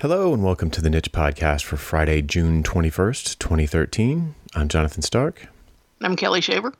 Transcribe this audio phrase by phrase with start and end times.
[0.00, 4.34] Hello and welcome to the Nitch Podcast for Friday, June 21st, 2013.
[4.54, 5.48] I'm Jonathan Stark,
[6.00, 6.72] I'm Kelli Shaver.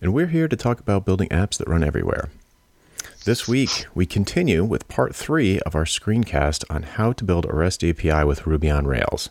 [0.00, 2.28] and we're here to talk about building apps that run everywhere.
[3.24, 7.52] This week, we continue with part three of our screencast on how to build a
[7.52, 9.28] REST API with Ruby on Rails.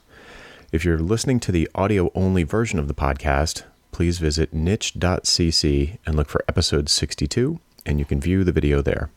[0.74, 6.16] If you're listening to the audio only version of the podcast, please visit nitch.cc and
[6.16, 9.10] look for episode 62, and you can view the video there.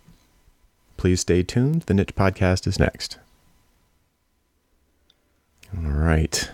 [0.96, 1.82] Please stay tuned.
[1.82, 3.18] The Nitch Podcast is next.
[5.76, 6.50] All right.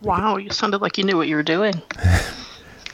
[0.00, 1.74] Wow, you sounded like you knew what you were doing.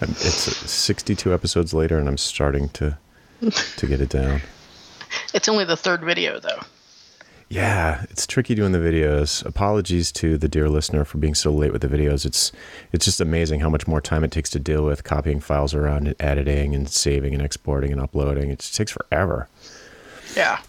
[0.03, 2.99] It's 62 episodes later, and I'm starting to
[3.77, 4.41] to get it down.
[5.33, 6.61] It's only the third video, though.
[7.49, 9.45] Yeah, it's tricky doing the videos.
[9.45, 12.25] Apologies to the dear listener for being so late with the videos.
[12.25, 12.51] It's
[12.93, 16.09] it's just amazing how much more time it takes to deal with copying files around
[16.09, 18.51] and editing and saving and exporting and uploading.
[18.51, 19.49] It just takes forever.
[20.35, 20.61] Yeah.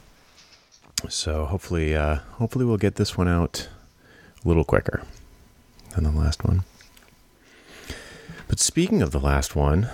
[1.09, 3.67] So hopefully, uh, hopefully we'll get this one out
[4.43, 5.03] a little quicker
[5.95, 6.63] than the last one.
[8.47, 9.89] But speaking of the last one,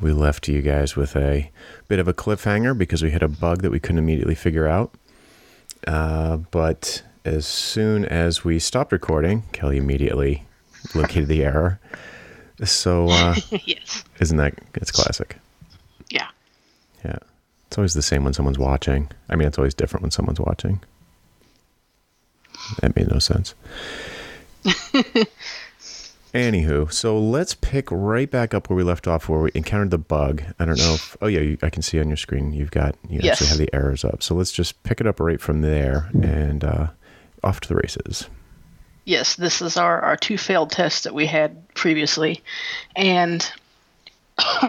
[0.00, 1.50] we left you guys with a
[1.88, 4.92] bit of a cliffhanger because we had a bug that we couldn't immediately figure out.
[5.86, 10.44] Uh, but as soon as we stopped recording, Kelli immediately
[10.94, 11.78] located the error.
[12.64, 14.04] So uh, yes.
[14.20, 15.36] isn't that it's classic?
[16.10, 16.28] Yeah.
[17.04, 17.18] Yeah.
[17.66, 19.10] It's always the same when someone's watching.
[19.28, 20.80] I mean, it's always different when someone's watching.
[22.80, 23.54] That made no sense.
[26.34, 29.96] Anywho, so let's pick right back up where we left off, where we encountered the
[29.98, 30.42] bug.
[30.58, 32.94] I don't know if, oh yeah, you, I can see on your screen you've got,
[33.08, 33.40] you Yes.
[33.40, 34.22] actually have the errors up.
[34.22, 36.88] So let's just pick it up right from there and uh,
[37.42, 38.28] off to the races.
[39.06, 42.42] Yes, this is our, our two failed tests that we had previously.
[42.96, 43.50] And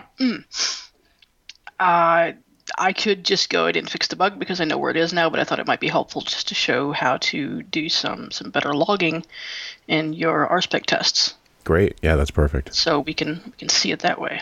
[1.79, 2.31] uh,
[2.77, 5.13] I could just go ahead and fix the bug because I know where it is
[5.13, 8.31] now, but I thought it might be helpful just to show how to do some,
[8.31, 9.25] some better logging
[9.87, 11.35] in your RSpec tests.
[11.63, 11.97] Great.
[12.01, 12.73] Yeah, that's perfect.
[12.73, 14.41] so we can we can see it that way.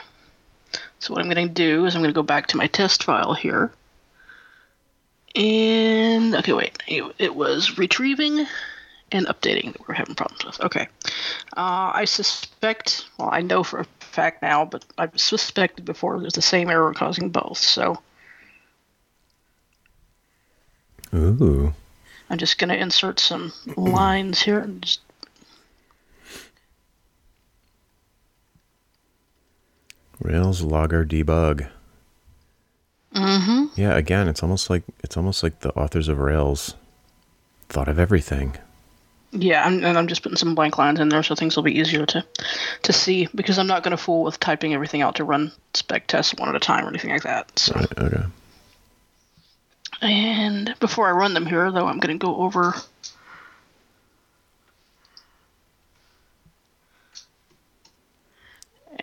[1.00, 3.04] So what I'm going to do is I'm going to go back to my test
[3.04, 3.72] file here.
[5.36, 8.46] And okay, wait, it, it was retrieving
[9.12, 10.62] and updating that we're having problems with.
[10.62, 10.88] Okay,
[11.58, 16.34] uh, I suspect, well, I know for a fact now, but I've suspected before there's
[16.34, 17.58] the same error causing both.
[17.58, 18.02] So
[21.16, 21.74] Ooh.
[22.30, 25.00] I'm just going to insert some lines here and just
[30.20, 31.68] Rails logger debug.
[33.14, 33.66] mm-hmm.
[33.76, 36.76] Yeah, again, it's almost like it's almost like the authors of Rails
[37.70, 38.58] thought of everything.
[39.32, 41.78] Yeah, I'm, and I'm just putting some blank lines in there so things will be
[41.78, 42.26] easier to
[42.84, 46.08] to see because I'm not going to fool with typing everything out to run spec
[46.08, 47.60] tests one at a time or anything like that.
[47.60, 48.24] So, Right, okay.
[50.02, 52.74] And before I run them here, though, I'm going to go over.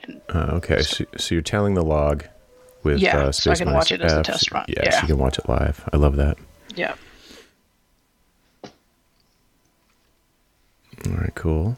[0.04, 2.24] And Uh, okay, so, so you're telling the log
[2.82, 4.64] with Yeah, uh, so I can watch it as F, test run.
[4.68, 5.88] Yeah, so you can watch it live.
[5.92, 6.38] I love that.
[6.74, 6.94] yeah,
[11.04, 11.76] All right, cool.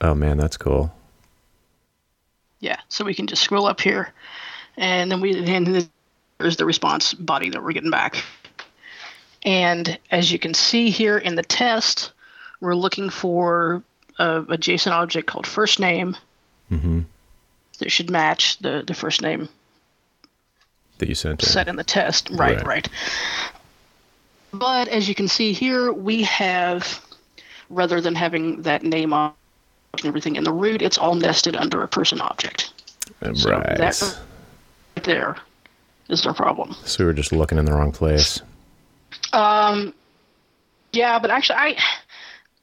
[0.00, 0.94] Oh man, that's cool.
[2.60, 2.78] yeah.
[2.88, 4.12] So we can just scroll up here,
[4.76, 5.90] and then we and
[6.40, 8.24] there's the response body that we're getting back.
[9.44, 12.12] And as you can see here in the test,
[12.60, 13.82] we're looking for
[14.18, 16.16] a, a JSON object called first name
[16.68, 17.00] hmm
[17.78, 19.48] that should match the, the first name
[20.98, 21.48] That you sent in.
[21.48, 22.28] set in the test.
[22.30, 22.66] Right, Right.
[22.66, 22.88] right.
[24.52, 27.00] But as you can see here, we have,
[27.70, 29.32] rather than having that name on
[29.94, 32.72] and everything in the root, it's all nested under a person object.
[33.22, 35.36] Uh, So that right there
[36.10, 36.74] is our problem.
[36.84, 38.42] So we were just looking in the wrong place.
[39.32, 39.94] Um,
[40.92, 41.76] yeah, but actually, I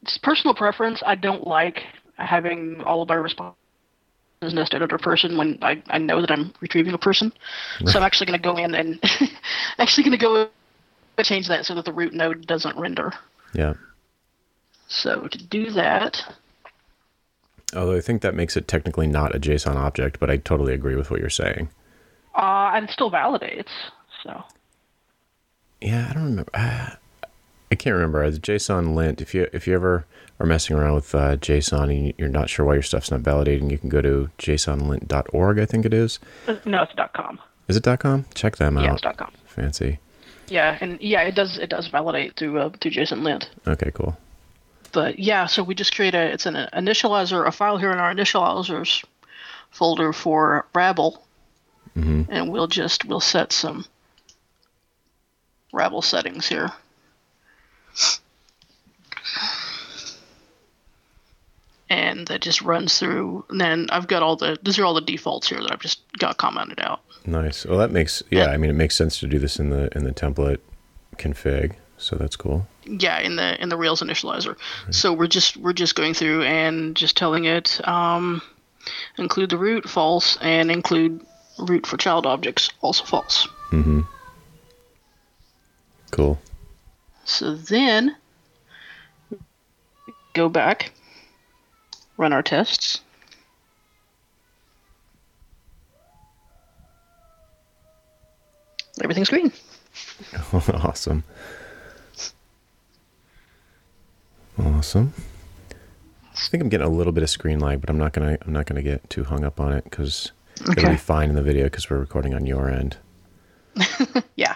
[0.01, 1.01] it's personal preference.
[1.05, 1.83] I don't like
[2.17, 3.55] having all of my responses
[4.41, 7.33] nested under a person when I, I know that I'm retrieving a person.
[7.85, 8.99] So I'm actually going to go in and
[9.79, 13.13] actually going to go change that so that the root node doesn't render.
[13.53, 13.73] Yeah.
[14.87, 16.23] So to do that,
[17.75, 20.95] Although I think that makes it technically not a JSON object, but I totally agree
[20.95, 21.69] with what you're saying.
[22.37, 23.67] Uh, and it still validates.
[24.23, 24.43] So
[25.81, 26.51] Yeah, I don't remember.
[26.53, 26.91] Uh,
[27.71, 28.23] I can't remember.
[28.23, 30.05] As JSON lint, if you if you ever
[30.39, 33.71] are messing around with uh, JSON and you're not sure why your stuff's not validating,
[33.71, 35.59] you can go to jsonlint.org.
[35.59, 36.19] I think it is.
[36.47, 37.39] uh, no, it's .com.
[37.67, 38.25] Is it .com?
[38.35, 39.03] Check them Yeah, out.
[39.03, 39.31] it's .com.
[39.47, 39.99] Fancy.
[40.47, 43.49] Yeah, and yeah, it does it does validate through uh, through JSON lint.
[43.67, 44.17] Okay, cool.
[44.93, 48.13] but yeah, so we just create a it's an initializer, a file here in our
[48.13, 49.03] initializers
[49.71, 51.17] folder for RABL,
[51.97, 53.85] and we'll just we'll set some
[55.73, 56.71] RABL settings here.
[61.89, 63.45] And that just runs through.
[63.49, 66.01] And then I've got all the these are all the defaults here that I've just
[66.17, 67.01] got commented out.
[67.25, 67.65] Nice.
[67.65, 68.47] Well, that makes yeah.
[68.47, 70.59] I mean, it makes sense to do this in the in the template
[71.17, 71.75] config.
[71.97, 72.67] So that's cool.
[72.85, 74.55] Yeah, in the in the Rails initializer.
[74.85, 74.95] Right.
[74.95, 78.41] So we're just we're just going through and just telling it um,
[79.17, 81.25] include the root false and include
[81.59, 83.47] root for child objects also false.
[83.71, 84.01] Mm-hmm.
[86.11, 86.39] Cool.
[87.25, 88.15] So then
[90.33, 90.91] go back
[92.17, 93.01] run our tests.
[99.03, 99.53] Everything's green.
[100.53, 101.23] awesome.
[104.59, 105.13] Awesome.
[105.71, 108.53] I think I'm getting a little bit of screen lag, but I'm not gonna I'm
[108.53, 110.31] not gonna get too hung up on it because
[110.61, 110.81] okay.
[110.81, 112.97] it'll be fine in the video because we're recording on your end.
[114.35, 114.55] yeah.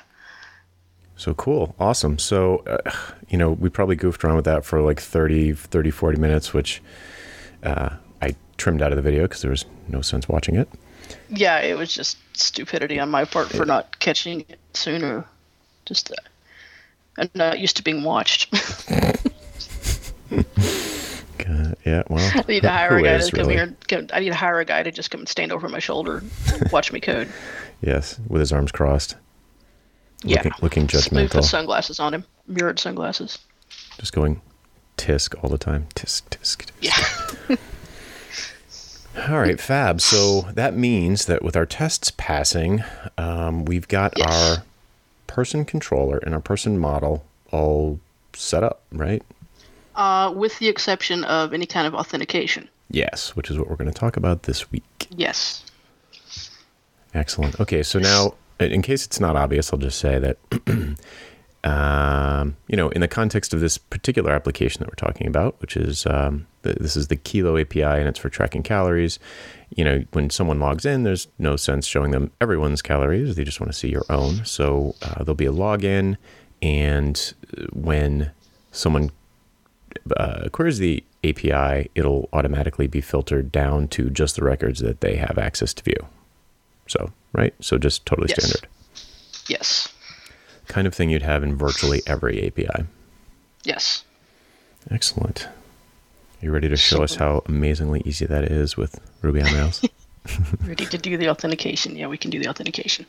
[1.16, 1.76] So cool.
[1.80, 2.18] Awesome.
[2.18, 2.92] So, uh,
[3.30, 6.82] you know, we probably goofed around with that for like 30, 30, 40 minutes, which
[7.64, 7.90] uh,
[8.22, 10.68] I trimmed out of the video because there was no sense watching it.
[11.30, 15.26] Yeah, it was just stupidity on my part for not catching it sooner.
[15.86, 16.16] Just, uh,
[17.18, 18.52] I'm not used to being watched.
[21.86, 23.56] yeah, well, I need to hire a guy to come really?
[23.56, 24.08] here.
[24.14, 26.24] I need to hire a guy to just come and stand over my shoulder,
[26.72, 27.30] watch me code.
[27.82, 29.16] yes, with his arms crossed.
[30.24, 31.32] Yeah, looking, looking judgmental.
[31.32, 33.40] Put sunglasses on him, mirrored sunglasses.
[33.98, 34.42] Just going
[34.98, 35.88] tisk all the time.
[35.96, 37.58] Tisk, tisk, tisk.
[37.58, 37.58] Yeah.
[39.30, 40.00] all right, fab.
[40.00, 42.84] So that means that with our tests passing,
[43.18, 44.30] um, we've got yes.
[44.30, 44.64] our
[45.26, 48.00] person controller and our person model all
[48.34, 49.24] set up, right?
[49.96, 52.70] Uh, with the exception of any kind of authentication.
[52.90, 55.08] Yes, which is what we're going to talk about this week.
[55.10, 55.64] Yes.
[57.14, 57.60] Excellent.
[57.60, 60.38] Okay, so now, in case it's not obvious, I'll just say that
[61.64, 65.78] um, you know, in the context of this particular application that we're talking about, which
[65.78, 69.20] is um, the, this is the Kilo API and it's for tracking calories.
[69.76, 73.36] You know, when someone logs in, there's no sense showing them everyone's calories.
[73.36, 74.44] They just want to see your own.
[74.44, 76.18] So uh, there'll be a login,
[76.62, 77.34] and
[77.74, 78.32] when
[78.72, 79.12] someone
[80.18, 85.16] uh, queries the API, it'll automatically be filtered down to just the records that they
[85.16, 86.08] have access to view.
[86.88, 87.54] So, right?
[87.60, 88.44] So just totally yes.
[88.44, 88.68] standard.
[89.48, 89.92] Yes
[90.72, 92.86] kind of thing you'd have in virtually every API.
[93.64, 94.04] Yes.
[94.90, 95.48] Excellent.
[95.48, 99.86] Are you ready to show us how amazingly easy that is with Ruby on Rails?
[100.66, 101.96] ready to do the authentication.
[101.96, 103.06] Yeah, we can do the authentication.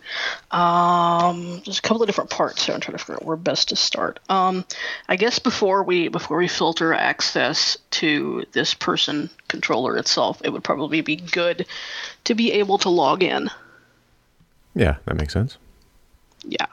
[0.51, 2.75] Um, there's a couple of different parts here.
[2.75, 4.19] I'm trying to figure out where best to start.
[4.29, 4.65] Um,
[5.09, 10.65] I guess before we before we filter access to this person controller itself, it would
[10.65, 11.67] probably be good
[12.25, 13.51] to be able to log in.
[14.75, 15.59] Yeah, that makes sense.
[16.45, 16.67] Yeah.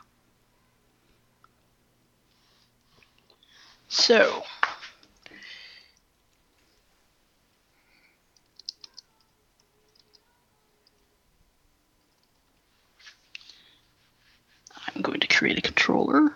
[3.89, 4.43] So,
[14.99, 16.33] I'm going to create a controller.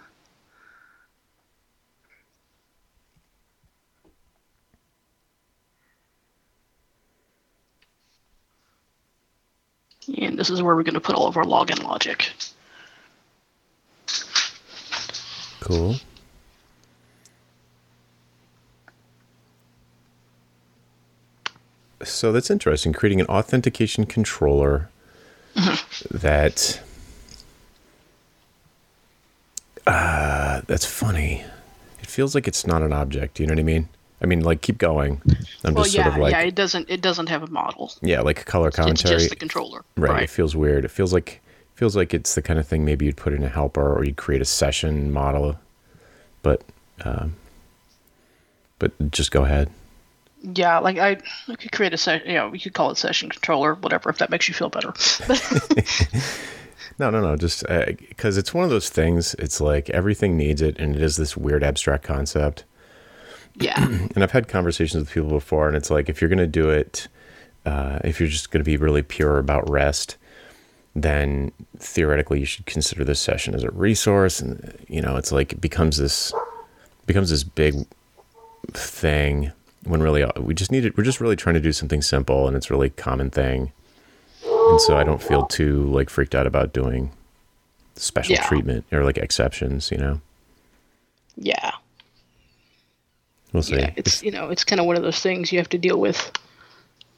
[10.17, 12.31] And this is where we're going to put all of our login logic.
[15.59, 15.97] Cool.
[22.01, 22.93] so that's interesting.
[22.93, 24.89] Creating an authentication controller
[25.53, 26.17] mm-hmm.
[26.17, 26.81] that
[29.87, 31.43] uh, that's funny.
[31.99, 33.39] It feels like it's not an object.
[33.39, 33.89] You know what I mean?
[34.21, 35.21] I mean, like keep going.
[35.63, 36.41] I'm well, just yeah, sort of like yeah.
[36.41, 36.89] It doesn't.
[36.89, 37.91] It doesn't have a model.
[38.01, 39.15] Yeah, like color commentary.
[39.15, 39.83] It's just the controller.
[39.97, 40.11] Right.
[40.11, 40.23] right.
[40.23, 40.85] It feels weird.
[40.85, 41.41] It feels like
[41.75, 44.15] feels like it's the kind of thing maybe you'd put in a helper or you'd
[44.15, 45.57] create a session model,
[46.41, 46.63] but
[47.03, 47.35] um,
[48.79, 49.69] but just go ahead.
[50.41, 52.27] Yeah, like I, I could create a session.
[52.27, 54.93] You know, we could call it session controller, whatever, if that makes you feel better.
[56.99, 57.35] no, no, no.
[57.35, 59.33] Just because uh, it's one of those things.
[59.35, 62.65] It's like everything needs it, and it is this weird abstract concept.
[63.55, 63.85] Yeah.
[63.87, 66.69] and I've had conversations with people before, and it's like if you're going to do
[66.69, 67.07] it,
[67.65, 70.17] uh, if you're just going to be really pure about REST,
[70.95, 75.53] then theoretically you should consider this session as a resource, and you know, it's like
[75.53, 76.33] it becomes this
[77.05, 77.85] becomes this big
[78.71, 79.51] thing
[79.83, 80.97] when really uh, we just need it.
[80.97, 83.71] We're just really trying to do something simple, and it's really common thing.
[84.71, 87.11] And so I don't feel too like freaked out about doing
[87.95, 88.47] special yeah.
[88.47, 90.21] treatment or like exceptions, you know.
[91.35, 91.71] Yeah.
[93.51, 93.75] We'll see.
[93.75, 95.99] Yeah, it's you know it's kind of one of those things you have to deal
[95.99, 96.31] with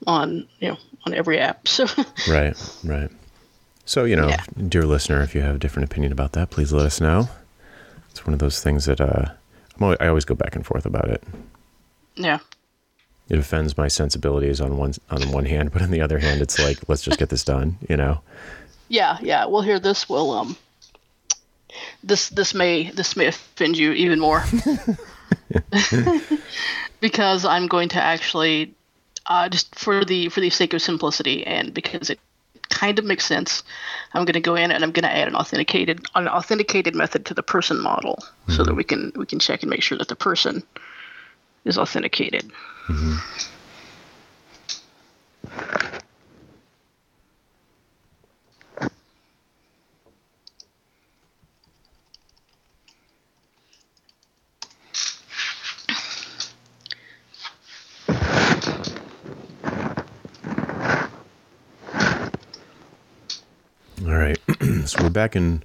[0.06, 1.68] on you know on every app.
[1.68, 1.86] So.
[2.30, 2.56] right.
[2.84, 3.10] Right.
[3.86, 4.44] So you know, yeah.
[4.68, 7.30] dear listener, if you have a different opinion about that, please let us know.
[8.10, 9.26] It's one of those things that uh,
[9.78, 11.24] I'm always, I always go back and forth about it.
[12.16, 12.40] Yeah.
[13.30, 16.60] It offends my sensibilities on one on one hand, but on the other hand, it's
[16.60, 17.78] like let's just get this done.
[17.90, 18.22] You know.
[18.88, 19.46] Yeah, yeah.
[19.46, 20.58] Well, here this will um.
[22.04, 24.44] This this may this may offend you even more.
[27.02, 28.74] because I'm going to actually,
[29.26, 32.20] uh, just for the for the sake of simplicity and because it
[32.70, 33.64] kind of makes sense,
[34.14, 37.26] I'm going to go in and I'm going to add an authenticated an authenticated method
[37.28, 38.54] to the person model mm-hmm.
[38.54, 40.64] so that we can we can check and make sure that the person
[41.64, 42.52] is authenticated.
[42.88, 43.16] Mm-hmm.
[64.08, 64.38] All right,
[64.86, 65.64] so we're back in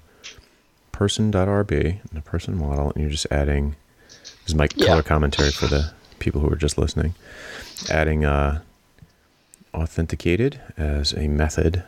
[0.91, 3.75] person.rb, in the person model, and you're just adding,
[4.09, 4.87] this is my yeah.
[4.87, 7.15] color commentary for the people who are just listening,
[7.89, 8.61] adding uh,
[9.73, 11.83] authenticated as a method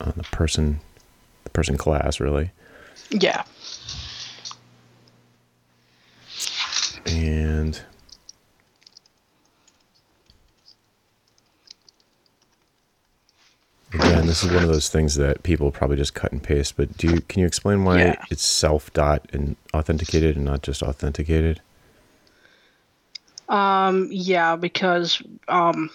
[0.00, 0.78] on the person,
[1.42, 2.50] the person class, really.
[3.10, 3.44] Yeah.
[7.06, 7.80] And
[13.92, 16.76] Again, this is one of those things that people probably just cut and paste.
[16.76, 18.24] But do you can you explain why yeah.
[18.28, 21.60] it's self dot and authenticated and not just authenticated?
[23.48, 24.08] Um.
[24.10, 25.90] Yeah, because um.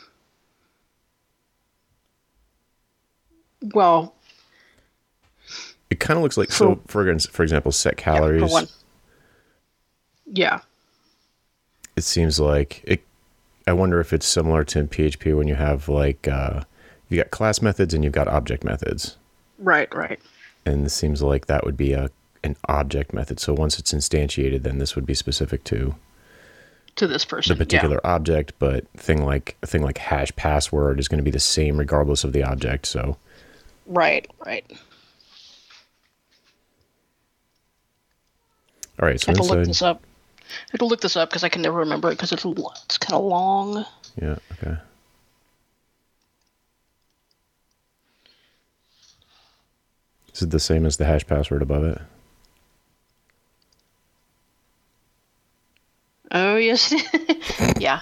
[3.74, 4.16] Well.
[5.90, 6.80] It kind of looks like so.
[6.88, 8.52] For for example, set calories.
[8.52, 8.66] Yeah,
[10.32, 10.60] yeah.
[11.96, 13.04] It seems like it.
[13.66, 16.28] I wonder if it's similar to PHP when you have like.
[16.28, 16.62] Uh,
[17.10, 19.18] you got class methods and you've got object methods.
[19.58, 20.20] Right, right.
[20.66, 22.10] And it seems like that would be a
[22.44, 23.40] an object method.
[23.40, 25.96] So once it's instantiated, then this would be specific to
[27.00, 28.12] to this person, the particular yeah.
[28.12, 28.54] object.
[28.60, 32.24] But thing like a thing like hash password is going to be the same regardless
[32.24, 32.86] of the object.
[32.86, 33.18] So
[33.88, 34.66] right, right.
[39.02, 40.04] All right, so I have to look this up.
[40.50, 42.98] I have to look this up because I can never remember it because it's it's
[42.98, 43.86] kind of long.
[44.22, 44.38] Yeah.
[44.54, 44.78] Okay.
[50.34, 52.02] Is it the same as the hash password above it?
[56.32, 56.94] Oh, yes.
[57.80, 58.02] yeah.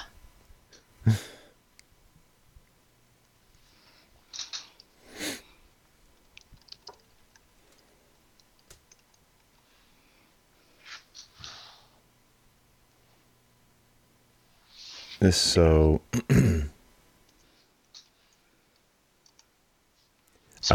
[15.20, 16.70] This so I'm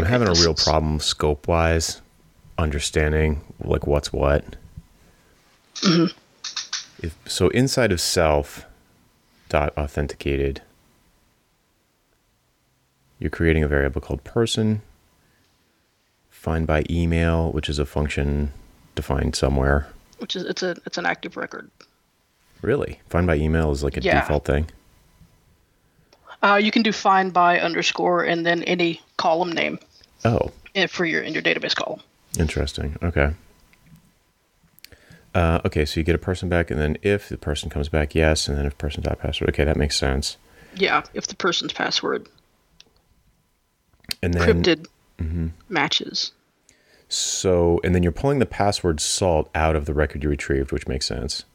[0.05, 2.01] having a real problem scope wise,
[2.57, 4.43] understanding like what's what.
[5.75, 6.17] Mm-hmm.
[7.03, 8.65] If, so inside of self
[9.49, 10.61] dot authenticated,
[13.19, 14.81] you're creating a variable called person.
[16.29, 18.51] Find by email, which is a function
[18.95, 19.87] defined somewhere.
[20.19, 21.69] Which is it's a it's an active record.
[22.61, 24.21] Really, find by email is like a yeah.
[24.21, 24.67] default thing.
[26.41, 29.77] Uh, you can do find by underscore and then any column name.
[30.23, 30.51] Oh.
[30.73, 31.99] and For your in your database column.
[32.39, 32.97] Interesting.
[33.03, 33.33] Okay.
[35.33, 38.13] Uh, okay, so you get a person back, and then if the person comes back,
[38.13, 40.37] yes, and then if person dot password, okay, that makes sense.
[40.75, 42.27] Yeah, if the person's password
[44.21, 44.87] and then encrypted
[45.19, 45.47] mm-hmm.
[45.69, 46.31] matches.
[47.09, 50.87] So, and then you're pulling the password salt out of the record you retrieved, which
[50.87, 51.45] makes sense.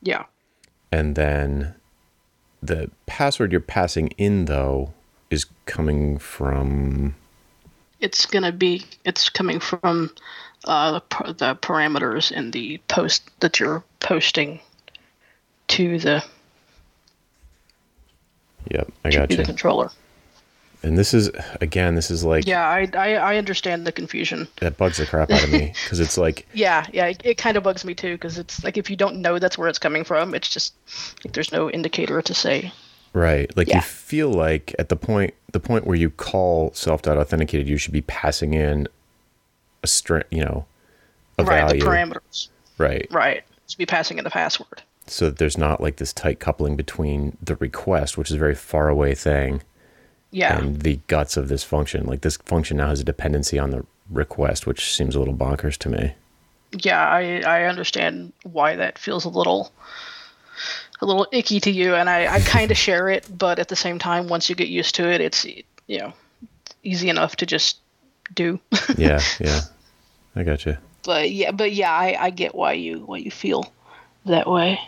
[0.00, 0.24] Yeah.
[0.92, 1.74] And then
[2.62, 4.92] the password you're passing in, though,
[5.30, 7.16] is coming from.
[8.00, 10.12] It's going to be, it's coming from
[10.64, 14.60] uh, the, the parameters in the post that you're posting
[15.68, 16.24] to the.
[18.70, 19.36] Yep, I got you.
[19.36, 19.90] The controller.
[20.84, 24.48] And this is again, this is like yeah, I, I, I understand the confusion.
[24.60, 27.56] That bugs the crap out of me because it's like yeah, yeah, it, it kind
[27.56, 30.02] of bugs me too because it's like if you don't know that's where it's coming
[30.02, 30.74] from, it's just
[31.24, 32.72] like, there's no indicator to say.
[33.12, 33.76] Right, like yeah.
[33.76, 37.76] you feel like at the point the point where you call self dot authenticated, you
[37.76, 38.88] should be passing in
[39.82, 40.66] a string, you know,
[41.38, 41.80] a right, value.
[41.80, 42.48] the parameters.
[42.78, 43.44] Right, right.
[43.68, 44.82] To be passing in the password.
[45.06, 48.88] So there's not like this tight coupling between the request, which is a very far
[48.88, 49.62] away thing
[50.32, 50.58] yeah.
[50.58, 52.06] and the guts of this function.
[52.06, 55.76] Like this function now has a dependency on the request, which seems a little bonkers
[55.78, 56.14] to me.
[56.72, 59.70] Yeah, I, I understand why that feels a little
[61.00, 63.76] a little icky to you, and I, I kind of share it, but at the
[63.76, 65.44] same time, once you get used to it, it's
[65.86, 66.12] you know
[66.82, 67.78] easy enough to just
[68.34, 68.58] do.
[68.96, 69.60] yeah, yeah,
[70.34, 70.76] I got you.
[71.04, 73.72] But yeah, but yeah, I, I get why you why you feel
[74.26, 74.78] that way.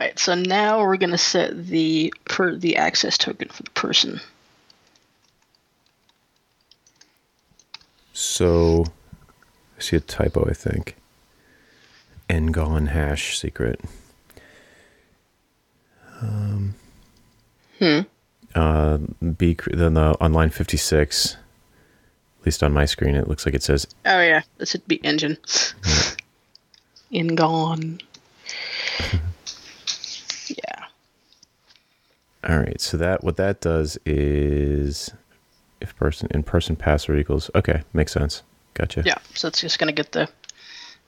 [0.00, 4.20] Alright, so now we're gonna set the per the access token for the person.
[8.12, 8.84] So,
[9.76, 10.96] I see a typo, I think.
[12.28, 13.80] Ngon hash secret.
[16.20, 16.74] Um,
[17.78, 18.00] Hmm.
[18.58, 18.98] Uh,
[19.36, 21.36] B, then the on line 56,
[22.40, 24.96] at least on my screen, it looks like it says, Oh yeah, this would be
[25.04, 25.38] engine.
[27.10, 28.00] In gone.
[30.48, 30.84] yeah.
[32.46, 35.10] all right, so that, what that does is
[35.80, 38.42] if person, in person password equals, okay, makes sense.
[38.74, 39.02] Gotcha.
[39.06, 39.18] Yeah.
[39.34, 40.28] So it's just gonna get the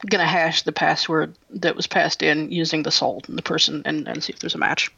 [0.08, 4.08] gonna hash the password that was passed in using the salt and the person and,
[4.08, 4.90] and see if there's a match.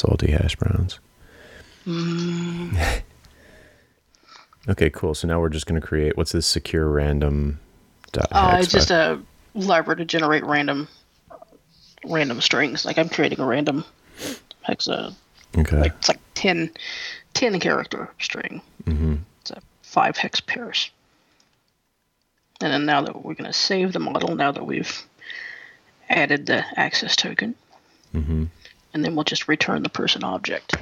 [0.00, 0.98] Salty hash browns.
[4.66, 5.14] okay, cool.
[5.14, 7.60] So now we're just going to create what's this secure random
[8.12, 9.20] dot Uh, it's just a
[9.54, 10.88] library to generate random
[12.06, 12.86] random strings.
[12.86, 13.84] Like I'm creating a random
[14.66, 15.14] hexa
[15.58, 15.80] okay.
[15.80, 16.70] like it's like 10,
[17.34, 18.62] 10 character string.
[18.86, 20.90] hmm It's a five hex pairs.
[22.62, 25.02] And then now that we're going to save the model, now that we've
[26.08, 27.54] added the access token,
[28.12, 28.44] hmm
[28.94, 30.74] and then we'll just return the person object.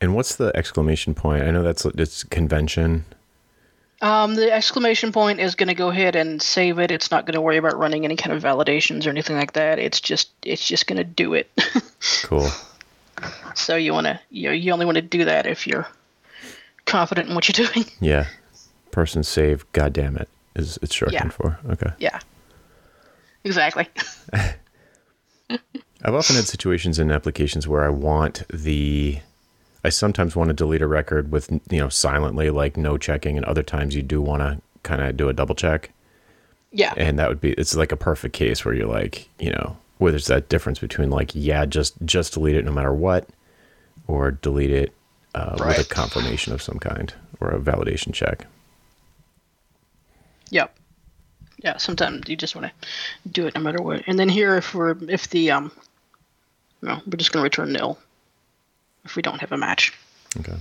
[0.00, 1.44] And what's the exclamation point?
[1.44, 3.04] I know that's it's convention.
[4.00, 6.90] Um, the exclamation point is going to go ahead and save it.
[6.90, 9.78] It's not going to worry about running any kind of validations or anything like that.
[9.78, 11.50] It's just it's just going to do it.
[12.24, 12.48] Cool.
[13.54, 15.86] so you want to you know, you only want to do that if you're
[16.84, 17.86] confident in what you're doing.
[18.00, 18.26] Yeah.
[18.90, 19.70] Person save.
[19.72, 20.28] God damn it.
[20.56, 21.28] Is it's shortened Yeah.
[21.30, 21.58] for?
[21.70, 21.92] Okay.
[21.98, 22.18] yeah.
[23.44, 23.86] Exactly.
[26.04, 29.18] I've often had situations in applications where I want the
[29.84, 33.44] I sometimes want to delete a record with you know silently like no checking and
[33.46, 35.90] other times you do want to kind of do a double check
[36.72, 36.92] Yeah.
[36.96, 40.10] and that would be it's like a perfect case where you're like, you know, where
[40.10, 43.28] there's that difference between like yeah, just just delete it no matter what
[44.08, 44.92] or delete it
[45.34, 48.46] uh, with a confirmation of some kind or a validation check.
[50.50, 50.76] Yep.
[51.62, 54.02] Yeah, sometimes you just want to do it no matter what.
[54.06, 55.70] And then here, if we're if the um,
[56.82, 57.98] no, we're just going to return nil
[59.04, 59.92] if we don't have a match.
[60.38, 60.56] Okay.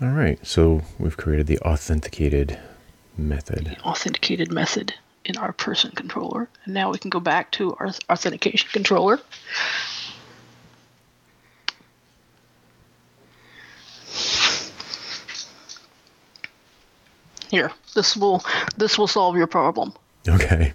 [0.00, 2.58] All right, so we've created the authenticated
[3.16, 3.66] method.
[3.66, 7.90] The Authenticated method in our person controller, and now we can go back to our
[8.10, 9.20] authentication controller.
[17.50, 18.42] Here, this will
[18.78, 19.92] this will solve your problem.
[20.26, 20.72] Okay.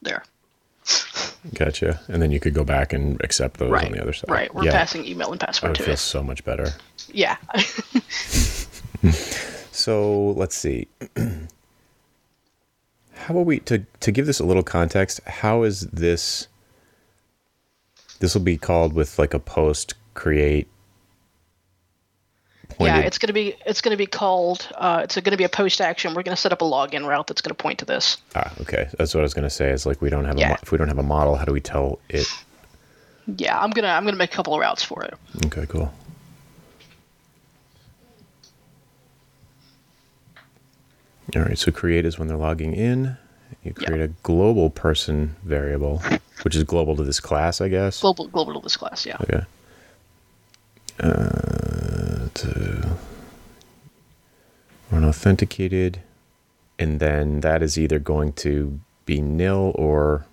[0.00, 0.24] There.
[1.58, 2.00] Gotcha.
[2.08, 3.86] And then you could go back and accept those Right.
[3.86, 4.30] on the other side.
[4.30, 4.54] Right.
[4.54, 4.70] We're yeah.
[4.72, 5.98] passing email and I password would to feel it.
[5.98, 6.68] so much better.
[7.12, 7.36] Yeah.
[9.70, 10.88] So let's see.
[13.14, 15.20] how are we to to give this a little context?
[15.24, 16.48] How is this?
[18.18, 20.66] This will be called with like a post create.
[22.80, 26.14] Yeah, it's gonna be it's gonna be called uh, it's gonna be a post action.
[26.14, 28.16] We're gonna set up a login route that's gonna point to this.
[28.34, 28.88] ah okay.
[28.98, 29.70] That's what I was gonna say.
[29.70, 31.52] Is like we don't have a mo- if we don't have a model, how do
[31.52, 32.26] we tell it?
[33.36, 35.14] Yeah, I'm gonna I'm gonna make a couple of routes for it.
[35.46, 35.92] Okay, cool.
[41.36, 43.16] All right, so create is when they're logging in.
[43.62, 43.86] You Yeah.
[43.88, 46.02] create a global person variable,
[46.42, 48.00] which is global to this class, I guess.
[48.00, 49.04] Global global to this class.
[49.04, 49.16] Yeah.
[49.22, 49.42] Okay.
[51.00, 51.47] Uh,
[52.38, 52.96] to
[54.90, 56.00] run authenticated,
[56.78, 60.26] and then that is either going to be nil or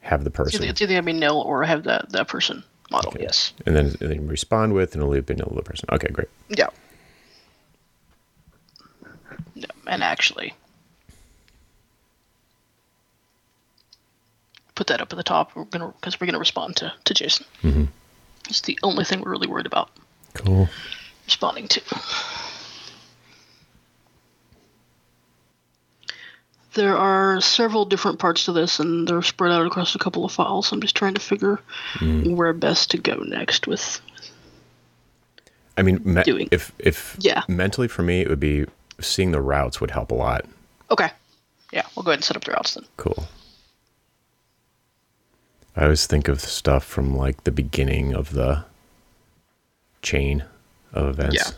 [0.00, 3.10] have the person, it's either gonna be nil or have that, the person model.
[3.10, 3.22] Okay.
[3.22, 3.52] Yes.
[3.66, 5.88] and then and then respond with, and it'll be nil the person.
[5.92, 6.28] Okay, great.
[6.48, 6.68] Yeah.
[9.54, 10.54] Yeah, and actually,
[14.74, 15.56] put that up at the top.
[15.56, 17.44] We're gonna because we're gonna respond to to JSON.
[17.62, 17.84] Mm-hmm.
[18.48, 19.90] It's the only thing we're really worried about
[20.44, 20.68] Cool.
[21.24, 21.82] responding to.
[26.74, 30.32] There are several different parts to this, and they're spread out across a couple of
[30.32, 30.70] files.
[30.72, 31.58] I'm just trying to figure
[31.94, 32.34] hmm.
[32.34, 33.98] where best to go next with.
[35.78, 36.48] I mean, me- Doing.
[36.50, 37.42] if if Yeah.
[37.48, 38.66] mentally for me, it would be
[39.00, 40.44] seeing the routes would help a lot.
[40.90, 41.10] Okay.
[41.72, 42.84] Yeah, we'll go ahead and set up the routes then.
[42.98, 43.26] Cool.
[45.74, 48.64] I always think of stuff from like the beginning of the
[50.06, 50.44] chain
[50.92, 51.34] of events.
[51.34, 51.50] Yeah.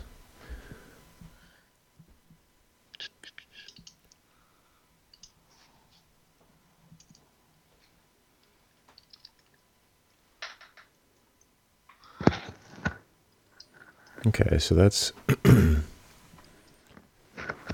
[14.26, 15.12] Okay, so that's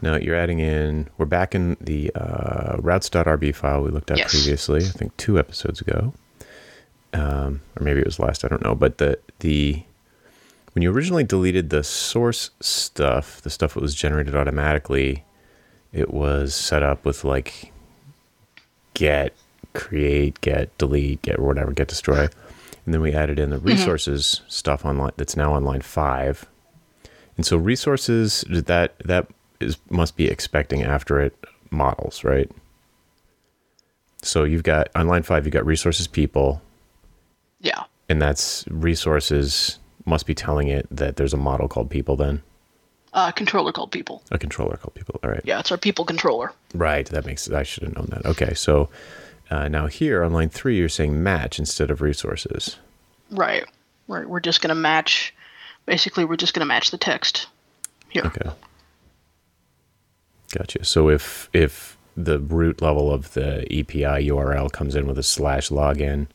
[0.03, 1.09] now you're adding in.
[1.17, 4.31] We're back in the uh, routes.rb file we looked at yes.
[4.33, 4.81] previously.
[4.81, 6.13] I think two episodes ago,
[7.13, 8.45] um, or maybe it was last.
[8.45, 8.75] I don't know.
[8.75, 9.85] But the the
[10.75, 15.25] when you originally deleted the source stuff, the stuff that was generated automatically,
[15.93, 17.73] it was set up with like
[18.95, 19.33] get,
[19.73, 22.29] create, get, delete, get, whatever, get, destroy.
[22.85, 23.69] And then we added in the mm-hmm.
[23.69, 26.47] resources stuff on line that's now on line five.
[27.37, 29.29] And so resources that that
[29.61, 31.37] is must be expecting after it
[31.71, 32.51] models, right?
[34.23, 36.63] So you've got on line five, you've got resources people,
[37.61, 37.85] Yeah.
[38.09, 42.43] and that's resources must be telling it that there's a model called people then.
[43.13, 44.23] Uh, controller called people.
[44.31, 45.21] A controller called people.
[45.23, 45.41] All right.
[45.45, 46.53] Yeah, it's our people controller.
[46.75, 47.07] Right.
[47.07, 48.27] That makes I should have known that.
[48.27, 48.55] Okay.
[48.55, 48.89] So
[49.51, 52.77] uh, now here on line three, you're saying match instead of resources.
[53.31, 53.65] Right.
[54.09, 54.29] Right.
[54.29, 55.33] We're just gonna match.
[55.87, 57.47] Basically, we're just gonna match the text
[58.09, 58.25] here.
[58.27, 58.51] Okay.
[60.53, 60.85] Gotcha.
[60.85, 65.69] So if if the root level of the API URL comes in with a slash
[65.69, 66.29] login,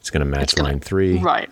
[0.00, 1.50] it's going to match gonna- line three, Right.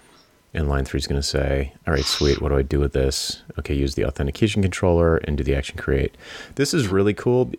[0.54, 2.40] And line three is going to say, "All right, sweet.
[2.40, 3.42] What do I do with this?
[3.58, 6.14] Okay, use the authentication controller and do the action create."
[6.54, 7.52] This is really cool.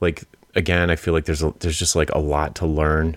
[0.00, 3.16] Like again, I feel like there's a, there's just like a lot to learn,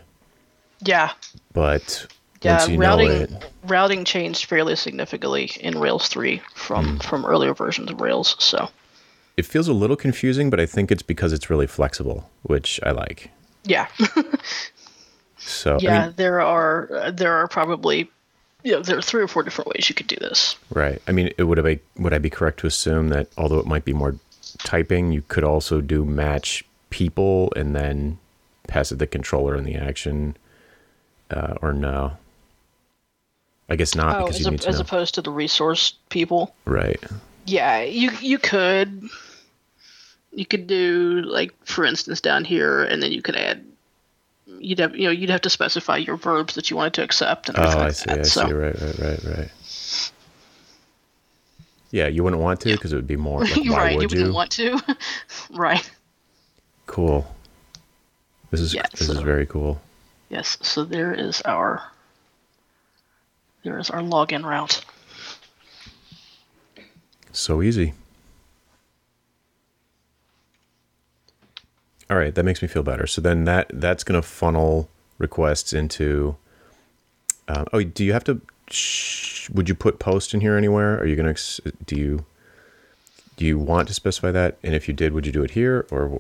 [0.82, 1.12] Yeah.
[1.54, 2.08] but
[2.42, 2.66] Yeah.
[2.78, 6.98] routing it, routing changed fairly significantly in Rails three from Hmm.
[7.00, 8.36] from earlier versions of Rails.
[8.40, 8.70] So
[9.38, 12.92] it feels a little confusing, but I think it's because it's really flexible, which I
[12.92, 13.30] like.
[13.66, 13.88] yeah.
[15.40, 16.06] So I yeah.
[16.06, 18.10] mean, there are there are probably
[18.68, 20.58] you know, there are three or four different ways you could do this.
[20.74, 21.02] Right.
[21.08, 23.86] I mean, it would I would I be correct to assume that although it might
[23.86, 24.16] be more
[24.60, 28.18] typing, you could also do match people and then
[28.68, 30.36] pass it the controller in the action,
[31.32, 32.18] uh, or no?
[33.70, 34.82] I guess not Oh, because as, you a, need to as know.
[34.82, 36.54] opposed to the resource people.
[36.66, 37.02] right.
[37.46, 39.08] Yeah, you you could
[40.34, 43.64] you could do like for instance down here, and then you could add.
[44.60, 47.50] You'd have you know you'd have to specify your verbs that you wanted to accept
[47.50, 48.06] and Oh, I like see.
[48.10, 48.20] that.
[48.20, 48.54] I so see.
[48.54, 48.80] Right.
[48.82, 49.00] Right.
[49.00, 49.24] Right.
[49.24, 49.50] Right.
[51.92, 53.42] Yeah, you wouldn't want to because it would be more.
[53.46, 54.34] Like, you're why right, you would wouldn't you?
[54.34, 54.80] want to.
[55.52, 55.90] right.
[56.86, 57.26] Cool.
[58.52, 59.82] This is Yeah, this is very cool.
[60.30, 60.58] Yes.
[60.62, 61.84] So there is our
[63.64, 64.84] there is our login route.
[67.34, 67.94] So easy.
[72.10, 73.06] All right, that makes me feel better.
[73.08, 76.38] So then that that's going to funnel requests into.
[77.48, 78.42] Um, oh, do you have to?
[78.70, 81.00] Sh- would you put post in here anywhere?
[81.00, 81.74] Are you going to?
[81.86, 82.26] Do you?
[83.36, 84.58] Do you want to specify that?
[84.64, 86.20] And if you did, would you do it here or?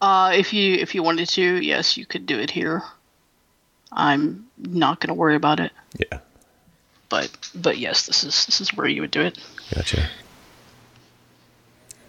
[0.00, 2.82] Uh, if you if you wanted to, yes, you could do it here.
[3.92, 6.18] I'm not going to worry about it, Yeah,
[7.08, 9.38] but but yes, this is this is where you would do it.
[9.72, 10.08] gotcha.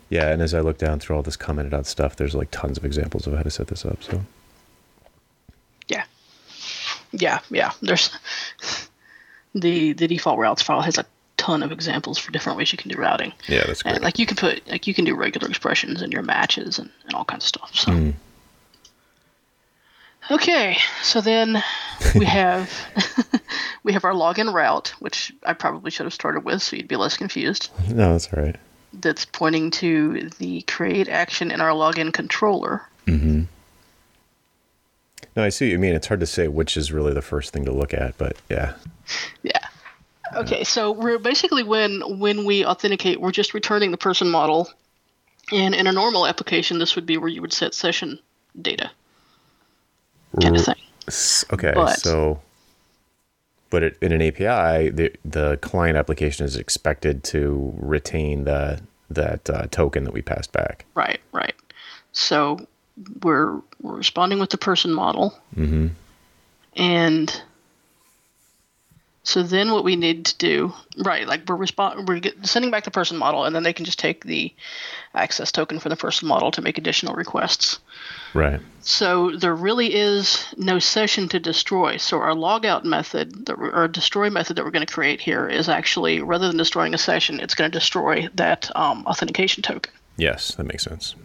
[0.09, 2.77] Yeah, and as I look down through all this commented out stuff, there's like tons
[2.77, 4.03] of examples of how to set this up.
[4.03, 4.21] So
[5.87, 6.05] Yeah.
[7.11, 7.71] Yeah, yeah.
[7.81, 8.11] There's
[9.53, 11.05] the the default routes file has a
[11.37, 13.33] ton of examples for different ways you can do routing.
[13.47, 13.95] yeah, that's great.
[13.95, 16.89] And like you can put like you can do regular expressions in your matches and,
[17.05, 17.75] and all kinds of stuff.
[17.75, 18.13] So Mm.
[20.31, 21.63] Okay, so then
[22.15, 22.71] we have
[23.83, 26.95] we have our login route, which I probably should have started with so you'd be
[26.95, 27.69] less confused.
[27.89, 28.55] no, that's all right.
[29.01, 32.81] That's pointing to the create action in our login controller.
[33.07, 33.43] Mm-hmm.
[35.35, 35.93] No, I see what you mean.
[35.93, 38.73] It's hard to say which is really the first thing to look at, but yeah.
[39.43, 39.59] Yeah.
[40.35, 44.69] Okay, so we're basically when when we authenticate, we're just returning the person model,
[45.51, 48.17] and in a normal application, this would be where you would set session
[48.61, 48.89] data,
[50.41, 50.75] kind of thing.
[51.53, 52.41] Okay, But- so
[53.69, 59.49] but it, in an API, the the client application is expected to retain the that
[59.49, 60.85] uh, token that we passed back.
[60.95, 61.53] Right, right.
[62.11, 62.65] So
[63.23, 65.87] we're we're responding with the person model, Mm-hmm.
[66.75, 67.41] and
[69.25, 71.27] so then what we need to do, right?
[71.27, 73.97] Like we're respond we're get, sending back the person model, and then they can just
[73.97, 74.53] take the
[75.15, 77.79] access token for the person model to make additional requests.
[78.35, 78.61] Right.
[78.81, 81.97] So there really is no session to destroy.
[81.97, 85.69] So our logout method, that or destroy method that we're going to create here, is
[85.69, 89.91] actually rather than destroying a session, it's going to destroy that um, authentication token.
[90.17, 91.15] Yes, that makes sense.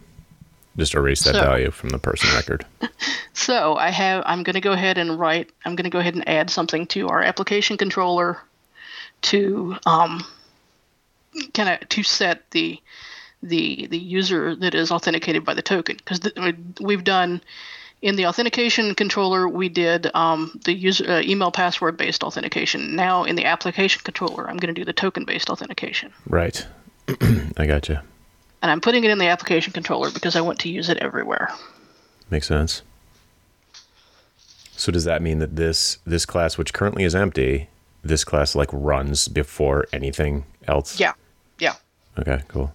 [0.77, 2.65] Just erase that So- value from the person record.
[3.33, 6.15] So I have, I'm going to go ahead and write, I'm going to go ahead
[6.15, 8.37] and add something to our application controller
[9.23, 10.23] to um,
[11.53, 12.79] kind of to set the
[13.41, 17.41] the the user that is authenticated by the token because th- we've done
[18.01, 22.95] in the authentication controller, we did um, the user uh, email password based authentication.
[22.95, 26.11] Now in the application controller, I'm going to do the token based authentication.
[26.27, 26.65] Right.
[27.57, 28.03] I gotcha.
[28.61, 31.49] And I'm putting it in the application controller because I want to use it everywhere.
[32.29, 32.83] Makes sense.
[34.81, 37.69] So does that mean that this this class, which currently is empty,
[38.03, 40.99] this class like runs before anything else?
[40.99, 41.13] Yeah.
[41.59, 41.75] Yeah.
[42.17, 42.73] Okay, cool.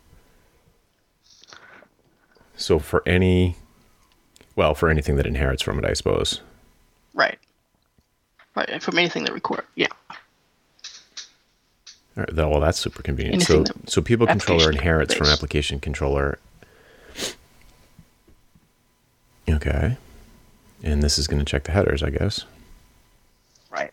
[2.57, 3.57] So for any
[4.57, 6.40] well, for anything that inherits from it, I suppose.
[7.14, 7.38] Right.
[8.55, 8.83] Right.
[8.83, 9.64] From anything that record.
[9.75, 9.88] Yeah.
[12.16, 13.42] All right, well, that's super convenient.
[13.42, 16.38] So, that- so people controller inherits from application controller.
[19.48, 19.96] Okay,
[20.83, 22.44] and this is going to check the headers, I guess.
[23.70, 23.92] Right.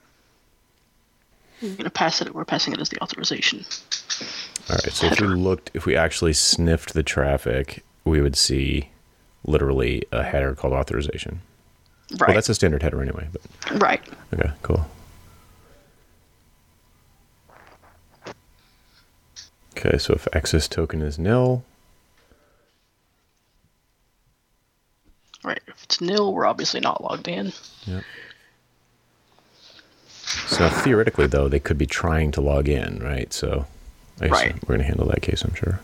[1.62, 2.34] We're going to pass it.
[2.34, 3.64] We're passing it as the authorization.
[4.70, 4.92] All right.
[4.92, 8.90] So if we looked, if we actually sniffed the traffic, we would see
[9.46, 11.42] literally a header called authorization.
[12.12, 12.30] Right.
[12.30, 13.28] Well, that's a standard header anyway.
[13.32, 14.02] But right.
[14.34, 14.86] okay, cool.
[19.76, 21.64] Okay, so if access token is nil,
[25.44, 25.60] Right.
[25.68, 27.52] If it's nil, we're obviously not logged in.
[27.86, 28.04] Yep.
[30.48, 33.34] So theoretically, though, they could be trying to log in, right?
[33.34, 33.66] So
[34.22, 34.54] I guess Right.
[34.64, 35.82] we're going to handle that case, I'm sure.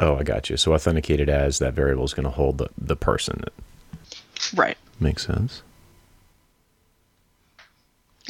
[0.00, 0.56] Oh, I got you.
[0.56, 3.44] So authenticated as that variable is going to hold the, the person.
[4.52, 4.76] Right.
[4.98, 5.62] Makes sense.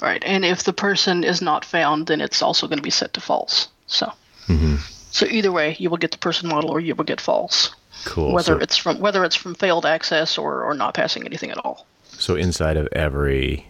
[0.03, 0.23] Right.
[0.27, 3.21] And if the person is not found, then it's also going to be set to
[3.21, 3.69] false.
[3.87, 4.12] So.
[4.49, 4.77] Mm-hmm.
[5.12, 7.75] So either way, you will get the person model or you will get false.
[8.05, 8.33] Cool.
[8.33, 11.59] Whether so, it's from whether it's from failed access or, or not passing anything at
[11.59, 11.87] all.
[12.19, 13.69] so inside of every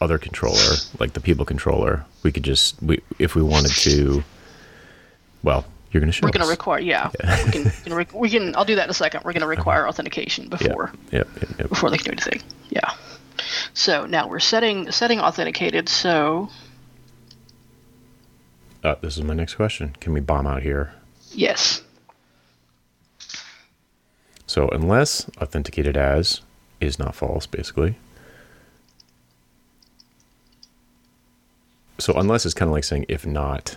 [0.00, 4.22] other controller, like the people controller, we could just we if we wanted to.
[5.42, 6.26] Well, you're going to show.
[6.26, 7.10] We're going to require yeah.
[7.46, 7.64] We can,
[7.96, 9.24] we can we can I'll do that in a second.
[9.24, 10.50] We're going to require authentication Yeah.
[10.50, 11.28] before Yep.
[11.40, 11.58] Yep.
[11.60, 11.68] Yep.
[11.70, 12.42] before they can do anything.
[12.68, 12.90] Yeah.
[13.74, 15.88] So now we're setting setting authenticated.
[15.88, 16.48] So
[18.84, 19.94] Uh, this is my next question.
[20.00, 20.92] Can we bomb out here?
[21.30, 21.82] yes,
[24.46, 26.40] So unless authenticated as
[26.80, 27.96] is not false, basically.
[31.98, 33.76] So unless is kind of like saying if not.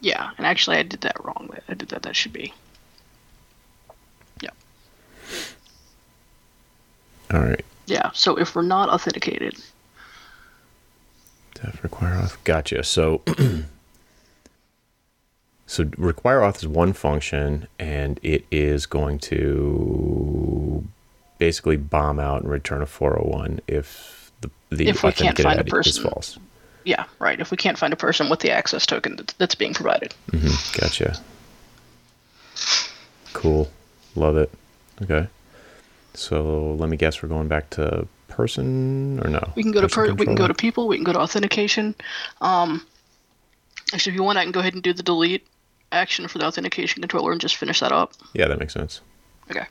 [0.00, 0.30] yeah.
[0.38, 1.50] And actually, I did that wrong.
[1.68, 2.02] I did that.
[2.02, 2.52] That should be
[4.40, 4.50] yeah.
[7.32, 7.64] All right.
[7.86, 8.10] Yeah.
[8.14, 9.56] So if we're not authenticated,
[11.54, 12.36] Def require auth.
[12.44, 12.82] Gotcha.
[12.84, 13.22] So
[15.66, 20.84] so require auth is one function, and it is going to
[21.38, 25.62] basically bomb out and return a 401 if the the If we can't find a
[25.62, 26.04] ID is person.
[26.04, 26.38] false.
[26.84, 27.40] yeah, right.
[27.40, 30.14] If we can't find a person with the access token that's, that's being provided.
[30.30, 30.80] Mm-hmm.
[30.80, 31.18] Gotcha.
[33.32, 33.70] Cool.
[34.14, 34.50] Love it.
[35.02, 35.26] Okay.
[36.14, 39.52] So let me guess we're going back to person or no?
[39.54, 40.88] We can go to Person per- we can go to people.
[40.88, 41.94] We can go to authentication.
[42.40, 42.86] Um,
[43.92, 45.46] actually, if you want, I can go ahead and do the delete
[45.92, 48.12] action for the authentication controller and just finish that up.
[48.32, 49.00] Yeah, that makes sense.
[49.50, 49.66] Okay.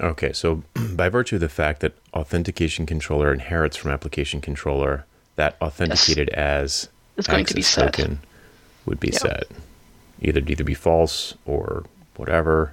[0.00, 0.62] Okay, so
[0.94, 5.04] by virtue of the fact that authentication controller inherits from application controller,
[5.36, 7.94] that authenticated as It's going to be set.
[7.94, 8.20] token
[8.86, 9.20] would be Yep.
[9.20, 9.44] set.
[10.24, 11.84] Either to either be false or
[12.16, 12.72] whatever.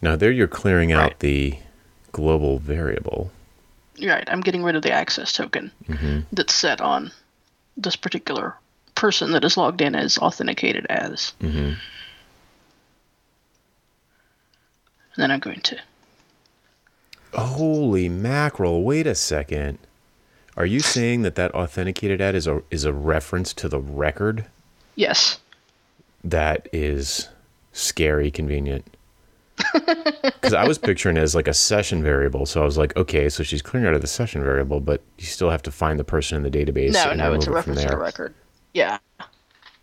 [0.00, 1.58] Now there you're clearing out the
[2.12, 3.30] global variable.
[4.02, 4.24] Right.
[4.28, 6.20] I'm getting rid of the access token Mm-hmm.
[6.32, 7.12] that's set on
[7.76, 8.54] this particular
[8.94, 11.32] person that is logged in as authenticated as.
[11.40, 11.72] Mm-hmm.
[15.14, 15.78] And then I'm going to.
[17.34, 18.82] Holy mackerel!
[18.82, 19.78] Wait a second.
[20.56, 24.46] Are you saying that that authenticated ad is a is a reference to the record?
[24.96, 25.38] Yes.
[26.24, 27.28] That is
[27.72, 28.86] scary convenient.
[30.22, 33.28] Because I was picturing it as like a session variable, so I was like, okay,
[33.28, 36.04] so she's clearing out of the session variable, but you still have to find the
[36.04, 36.94] person in the database.
[36.94, 37.98] No, and no, it's a remove it from reference to there.
[37.98, 38.34] record.
[38.74, 38.98] Yeah.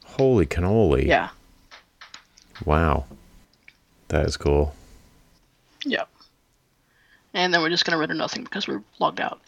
[0.03, 1.05] Holy cannoli!
[1.05, 1.29] Yeah.
[2.65, 3.05] Wow,
[4.09, 4.75] that is cool.
[5.85, 6.03] Yeah.
[7.39, 9.39] And then we're just going to render nothing because we're logged out.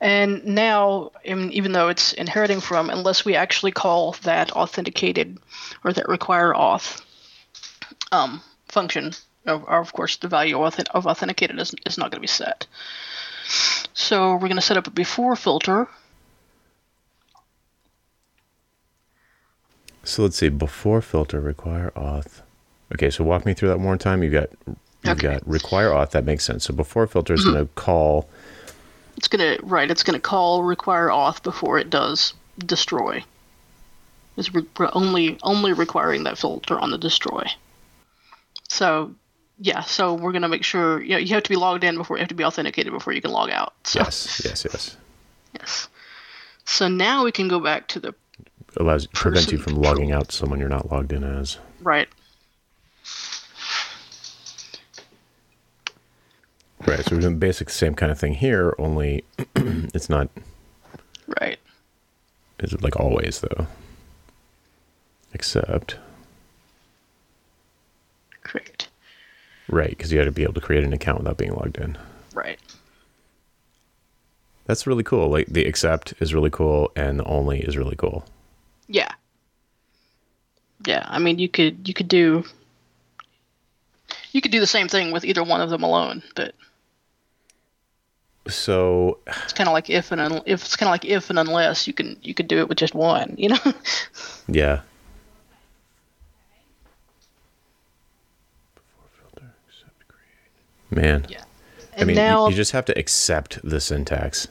[0.00, 5.36] And now, even though it's inheriting from, unless we actually call that authenticated
[5.84, 7.02] or that require auth
[8.12, 9.12] um, function,
[9.44, 12.66] of, course, the value of, of authenticated is, is not going to be set.
[13.92, 15.86] So we're going to set up a before filter.
[20.02, 20.48] So let's see.
[20.48, 22.40] Before filter, require auth.
[22.94, 24.22] Okay, so walk me through that one more time.
[24.22, 24.48] You've got
[25.04, 25.34] you've Okay.
[25.34, 26.10] got require auth.
[26.10, 26.64] That makes sense.
[26.64, 27.52] So before filter is mm-hmm.
[27.52, 28.28] going to call.
[29.16, 33.22] It's going to, right, it's going to call require auth before it does destroy.
[34.36, 37.44] It's re- only only requiring that filter on the destroy.
[38.68, 39.14] So,
[39.60, 39.82] yeah.
[39.82, 42.20] So we're gonna make sure you know you have to be logged in before you
[42.20, 43.74] have to be authenticated before you can log out.
[43.84, 44.96] So, Yes, yes, yes.
[45.52, 45.88] Yes.
[46.64, 48.14] So now we can go back to the
[48.76, 51.58] Allows prevents you from logging out someone you're not logged in as.
[51.80, 52.08] right.
[56.86, 57.04] Right.
[57.04, 59.24] So we're doing basic same kind of thing here, only
[59.56, 60.28] it's not
[61.40, 61.58] Right.
[62.60, 63.66] Is it like always though.
[65.32, 65.96] Except
[68.42, 68.88] Great.
[69.68, 71.96] right, because you had to be able to create an account without being logged in.
[72.34, 72.60] Right.
[74.66, 75.28] That's really cool.
[75.28, 78.24] Like the except is really cool and the only is really cool.
[78.86, 79.10] Yeah.
[80.86, 81.04] Yeah.
[81.08, 82.44] I mean, you could you could do
[84.32, 86.54] you could do the same thing with either one of them alone, but
[88.46, 91.38] So it's kind of like if and un- if it's kind of like if and
[91.38, 93.58] unless you can you could do it with just one, you know.
[94.48, 94.80] yeah.
[100.90, 101.26] Man.
[101.28, 101.42] yeah.
[101.96, 104.48] I And mean, you- now you, just have to accept the syntax.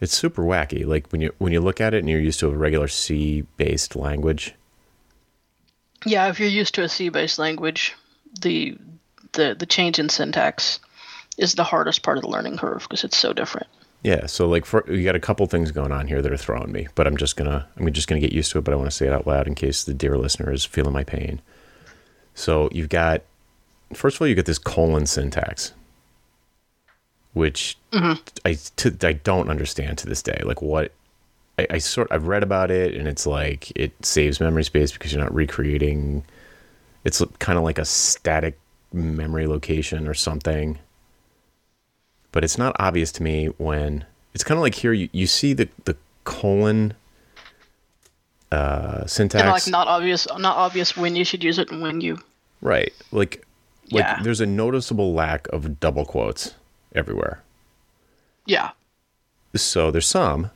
[0.00, 0.84] It's super wacky.
[0.86, 3.44] Like when you when you look at it and you're used to a regular C
[3.56, 4.54] based language.
[6.04, 7.94] yeah, if you're used to a C-based language,
[8.40, 8.76] the
[9.32, 10.80] the the change in syntax
[11.38, 13.66] is the hardest part of the learning curve because it's so different.
[14.02, 16.70] Yeah, so like for you got a couple things going on here that are throwing
[16.70, 18.64] me, but I'm just gonna I'm just gonna get used to it.
[18.64, 20.92] But I want to say it out loud in case the dear listener is feeling
[20.92, 21.40] my pain.
[22.34, 23.22] So you've got
[23.94, 25.72] first of all you get this colon syntax,
[27.32, 28.20] which mm-hmm.
[28.44, 30.40] I to, I don't understand to this day.
[30.44, 30.92] Like what
[31.58, 35.12] I, I sort I've read about it and it's like it saves memory space because
[35.12, 36.24] you're not recreating.
[37.04, 38.58] It's kind of like a static
[38.92, 40.78] memory location or something
[42.36, 45.54] but it's not obvious to me when it's kind of like here you, you see
[45.54, 46.92] the the colon
[48.52, 52.18] uh syntax like not obvious, not obvious when you should use it and when you.
[52.60, 53.42] right like
[53.90, 54.22] like Yeah.
[54.22, 56.52] there's a noticeable lack of double quotes
[56.94, 57.42] everywhere
[58.44, 58.72] Yeah.
[59.54, 60.50] so there's some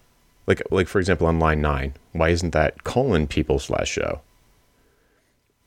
[0.47, 4.21] like like for example on line 9 why isn't that colon people slash show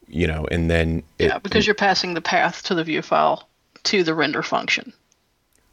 [0.07, 3.49] you know and then it, Yeah, because you're passing the path to the view file
[3.85, 4.93] to the render function.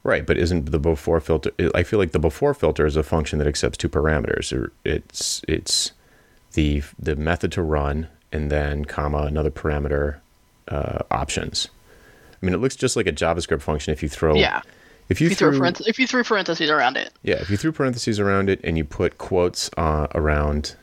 [0.03, 1.51] Right, but isn't the before filter?
[1.75, 4.71] I feel like the before filter is a function that accepts two parameters.
[4.85, 5.93] It's it's
[6.55, 10.17] the the method to run and then comma another parameter
[10.69, 11.69] uh, options.
[12.43, 14.63] I mean, it looks just like a JavaScript function if you throw Yeah.
[15.11, 17.13] if you, If you throw threw parenth- if you threw parentheses around it.
[17.23, 20.77] yeah if you threw parentheses around it and you put quotes uh, around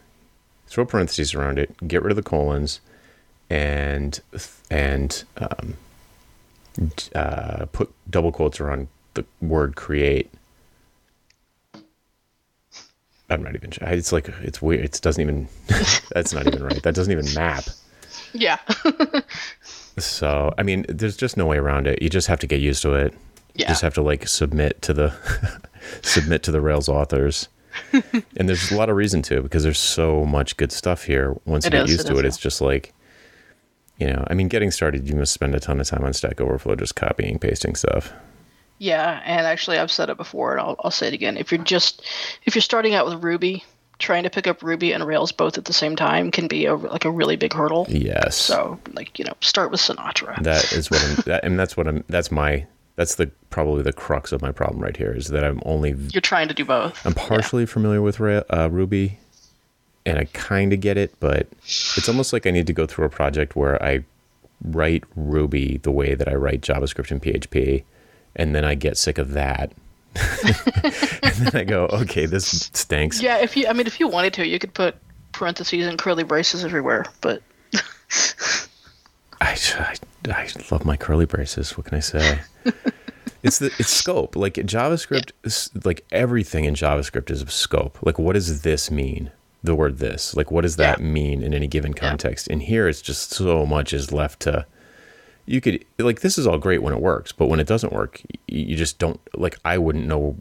[0.67, 2.81] throw parentheses around it, get rid of the colons,
[3.49, 4.19] and
[4.69, 5.73] and um,
[7.15, 10.31] uh, put double quotes around the word create.
[13.29, 13.87] I'm not even sure.
[13.89, 14.85] It's like it's weird.
[14.85, 15.47] It doesn't even.
[16.11, 16.81] that's not even right.
[16.83, 17.65] That doesn't even map.
[18.33, 18.59] Yeah.
[19.99, 22.03] So I mean, there's just no way around it.
[22.03, 23.15] You just have to get used to it.
[23.55, 23.63] Yeah.
[23.63, 25.11] You just have to like submit to the
[26.03, 27.47] submit to the Rails authors.
[27.91, 31.35] and there's a lot of reason to because there's so much good stuff here.
[31.45, 32.93] Once It you get is, used it to it, it's just like
[33.97, 36.39] you know, I mean, getting started, you must spend a ton of time on Stack
[36.39, 38.13] Overflow just copying, pasting stuff.
[38.79, 41.37] Yeah, and actually, I've said it before, and I'll, I'll say it again.
[41.37, 42.03] If you're just
[42.45, 43.63] if you're starting out with Ruby,
[43.99, 46.75] trying to pick up Ruby and Rails both at the same time can be a,
[46.75, 47.85] like a really big hurdle.
[47.89, 48.35] Yes.
[48.35, 50.41] So, like you know, start with Sinatra.
[50.43, 53.93] that is what I'm, that, and that's what I'm, that's my, that's the, probably the
[53.93, 57.03] crux of my problem right here is that I'm only you're trying to do both.
[57.05, 59.19] I'm partially familiar with uh, Ruby,
[60.05, 63.05] and I kind of get it, but it's almost like I need to go through
[63.05, 64.03] a project where I
[64.63, 67.83] write Ruby the way that I write JavaScript and PHP,
[68.37, 69.73] and then I get sick of that.
[70.15, 73.21] and then I go, okay, this stinks.
[73.21, 74.95] Yeah, if you, I mean, if you wanted to, you could put
[75.31, 77.05] parentheses and curly braces everywhere.
[77.21, 77.43] But
[79.41, 79.95] I, I,
[80.31, 81.77] I love my curly braces.
[81.77, 82.39] What can I say?
[83.43, 84.35] it's the it's scope.
[84.35, 87.99] Like JavaScript, is, like everything in JavaScript is of scope.
[88.01, 89.31] Like, what does this mean?
[89.63, 90.35] The word this.
[90.35, 91.05] Like, what does that Yeah.
[91.05, 92.47] mean in any given context?
[92.47, 94.65] And here, it's just so much is left to.
[95.47, 98.21] You could like this is all great when it works, but when it doesn't work,
[98.47, 99.57] you just don't like.
[99.65, 100.35] I wouldn't know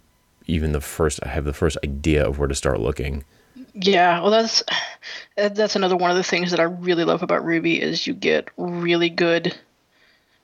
[0.46, 1.20] even the first.
[1.24, 3.24] I have the first idea of where to start looking.
[3.72, 4.62] yeah, well, that's
[5.38, 8.14] uh, that's another one of the things that I really love about Ruby is you
[8.14, 9.57] get really good,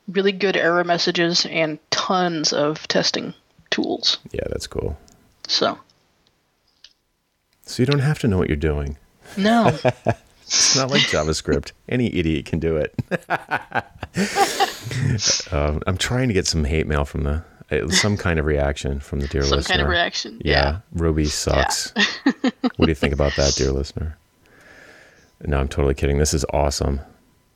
[0.09, 3.35] really good error messages and tons of testing
[3.71, 4.19] tools.
[4.31, 4.97] Yeah, that's cool.
[5.49, 5.77] So
[7.67, 8.97] So you don't have to know what you're doing.
[9.37, 9.77] no,
[10.55, 11.73] It's not like JavaScript.
[11.89, 12.95] Any idiot can do it.
[15.53, 19.01] um, I'm trying to get some hate mail from the uh, some kind of reaction
[19.01, 19.63] from the dear some listener.
[19.63, 20.43] Some kind of reaction.
[20.45, 20.79] Yeah, Yeah.
[20.93, 21.91] Ruby sucks.
[22.43, 24.19] what do you think about that, dear listener?
[25.45, 26.19] No, I'm totally kidding.
[26.19, 27.01] This is awesome.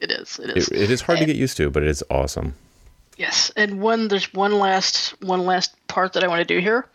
[0.00, 0.38] It is.
[0.38, 0.68] It is.
[0.68, 2.54] It, it is hard to get used to, but it is awesome.
[3.18, 6.86] Yes, and one there's one last one last part that I want to do here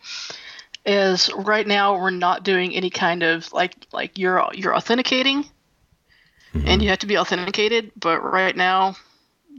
[0.84, 5.44] is right now we're not doing any kind of like like you're you're authenticating
[6.54, 8.96] and you have to be authenticated, but right now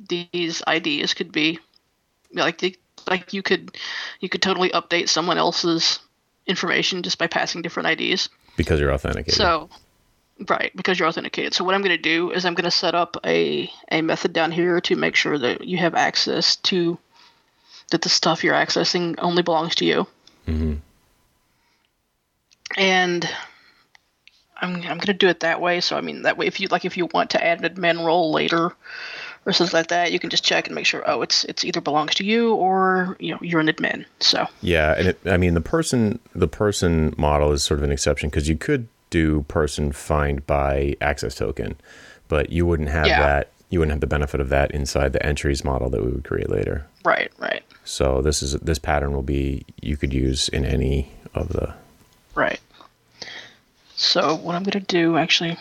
[0.10, 1.60] these IDs could be
[2.34, 2.76] like the,
[3.08, 3.78] like you could
[4.20, 6.00] you could totally update someone else's
[6.46, 8.30] information just by passing different IDs.
[8.58, 9.34] Because you're authenticated.
[9.34, 9.70] So,
[10.48, 11.54] right, because you're authenticated.
[11.54, 14.34] So what I'm going to do is I'm going to set up a a method
[14.34, 16.98] down here to make sure that you have access to
[17.92, 20.08] that the stuff you're accessing only belongs to you.
[20.48, 20.80] Mhm.
[22.78, 23.30] And
[24.64, 25.82] I'm I'm going to do it that way.
[25.82, 28.04] So I mean that way, if you like, if you want to add an admin
[28.06, 28.72] role later
[29.46, 31.04] or something like that, you can just check and make sure.
[31.06, 34.06] Oh, it's it's either belongs to you or you know you're an admin.
[34.20, 37.92] So Yeah, and it, I mean the person the person model is sort of an
[37.92, 41.76] exception because you could do person find by access token,
[42.30, 43.20] but you wouldn't have Yeah.
[43.20, 43.50] that.
[43.70, 46.48] You wouldn't have the benefit of that inside the entries model that we would create
[46.50, 46.86] later.
[47.04, 51.50] right, right, So this is this pattern will be you could use in any of
[51.50, 51.74] the.
[52.36, 52.60] right.
[54.04, 55.58] So what I'm going to do actually.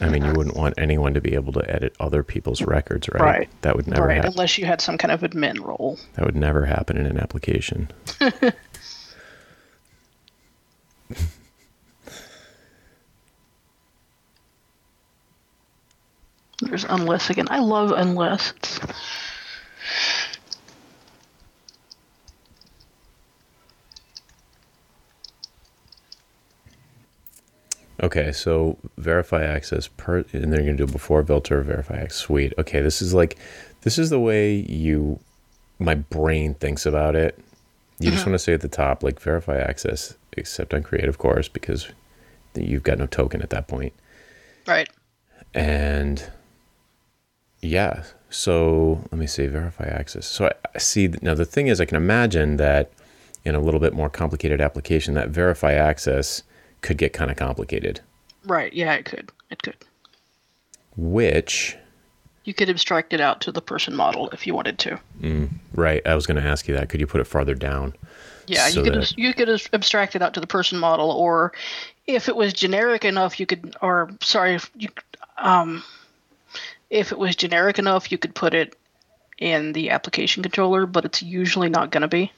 [0.00, 3.20] I mean, you wouldn't want anyone to be able to edit other people's records, right?
[3.20, 3.48] Right.
[3.62, 4.32] That would never right, happen.
[4.32, 5.98] unless you had some kind of admin role.
[6.14, 7.90] That would never happen in an application.
[16.66, 17.46] There's unless again.
[17.50, 18.52] I love unless.
[18.56, 18.80] It's,
[28.02, 32.18] Okay, so verify access per, and then you're gonna do before filter verify access.
[32.18, 32.52] Sweet.
[32.58, 33.38] Okay, this is like,
[33.82, 35.18] this is the way you,
[35.78, 37.38] my brain thinks about it.
[37.98, 38.32] You just mm-hmm.
[38.32, 41.88] want to say at the top like verify access, except on create, of course, because
[42.54, 43.94] you've got no token at that point.
[44.66, 44.88] right.
[45.54, 46.30] And
[47.62, 50.26] yeah, so let me see, verify access.
[50.26, 52.90] So I, I see now the thing is, I can imagine that
[53.44, 56.42] in a little bit more complicated application, that verify access
[56.82, 58.00] could get kind of complicated.
[58.44, 58.72] Right.
[58.72, 59.30] Yeah, it could.
[59.50, 59.76] It could.
[60.96, 61.76] Which,
[62.44, 64.98] You could abstract it out to the person model if you wanted to.
[65.74, 66.06] right?
[66.06, 66.88] I was going to ask you that.
[66.88, 67.94] Could you put it farther down?
[68.46, 71.52] Yeah, So you could that- you could abstract it out to the person model, or
[72.06, 73.74] if it was generic enough, you could.
[73.82, 74.88] Or sorry, you
[75.38, 75.82] um,
[76.90, 78.76] if it was generic enough, you could put it
[79.38, 82.32] in the application controller, but it's usually not going to be.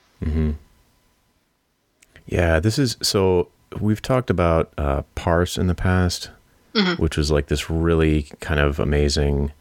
[2.27, 3.49] Yeah, this is so.
[3.81, 6.31] We've talked about uh, Parse in the past,
[6.99, 9.53] which was like this really kind of amazing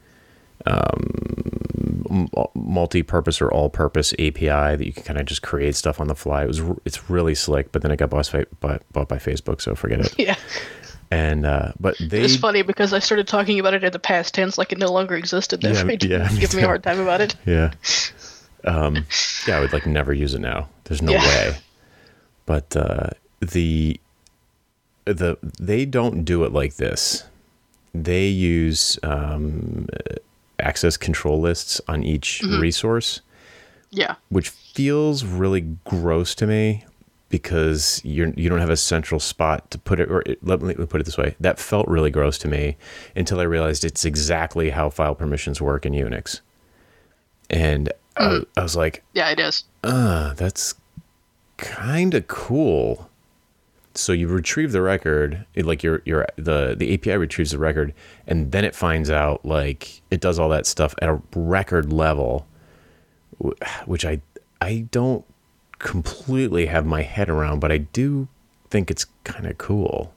[0.65, 6.15] um, multi-purpose or all-purpose API that you can kind of just create stuff on the
[6.15, 6.43] fly.
[6.43, 9.75] It was it's really slick, but then it got bought, bought, bought by Facebook, so
[9.75, 10.15] forget it.
[10.17, 10.35] Yeah,
[11.09, 14.33] And uh, but they it's funny because I started talking about it in the past
[14.33, 15.63] tense, like it no longer existed.
[15.63, 17.35] Yeah, Therefore, you yeah, give me a hard time about it.
[17.45, 17.71] Yeah.
[18.65, 19.05] Um,
[19.47, 20.67] yeah, I would like never use it now.
[20.83, 21.25] There's no Yeah.
[21.27, 21.57] way.
[22.45, 23.99] But uh, the
[25.05, 27.23] the they don't do it like this.
[27.93, 29.87] They use um,
[30.59, 33.21] access control lists on each resource,
[33.91, 36.83] Yeah, which feels really gross to me
[37.29, 40.09] because you're you don't have a central spot to put it.
[40.09, 42.47] Or it, let me let me put it this way: that felt really gross to
[42.47, 42.77] me
[43.15, 46.41] until I realized it's exactly how file permissions work in Unix.
[47.49, 49.63] And I, I was like, yeah, it is.
[49.83, 50.75] uh, that's
[51.57, 53.09] kind of cool.
[53.93, 57.93] So you retrieve the record, it, like your your the the API retrieves the record,
[58.27, 62.45] and then it finds out like it does all that stuff at a record level,
[63.85, 64.21] which I
[64.61, 65.25] I don't
[65.79, 68.27] completely have my head around, but I do
[68.69, 70.13] think it's kind of cool.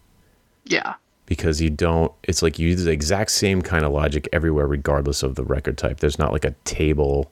[0.65, 0.95] Yeah,
[1.27, 5.23] because you don't it's like you use the exact same kind of logic everywhere regardless
[5.23, 5.99] of the record type.
[6.01, 7.31] There's not like a table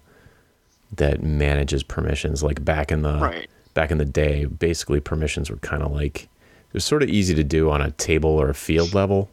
[0.94, 2.42] that manages permissions.
[2.42, 3.50] Like back in the Right.
[3.74, 7.34] back in the day basically permissions were kind of like it was sort of easy
[7.34, 9.30] to do on a table or a field level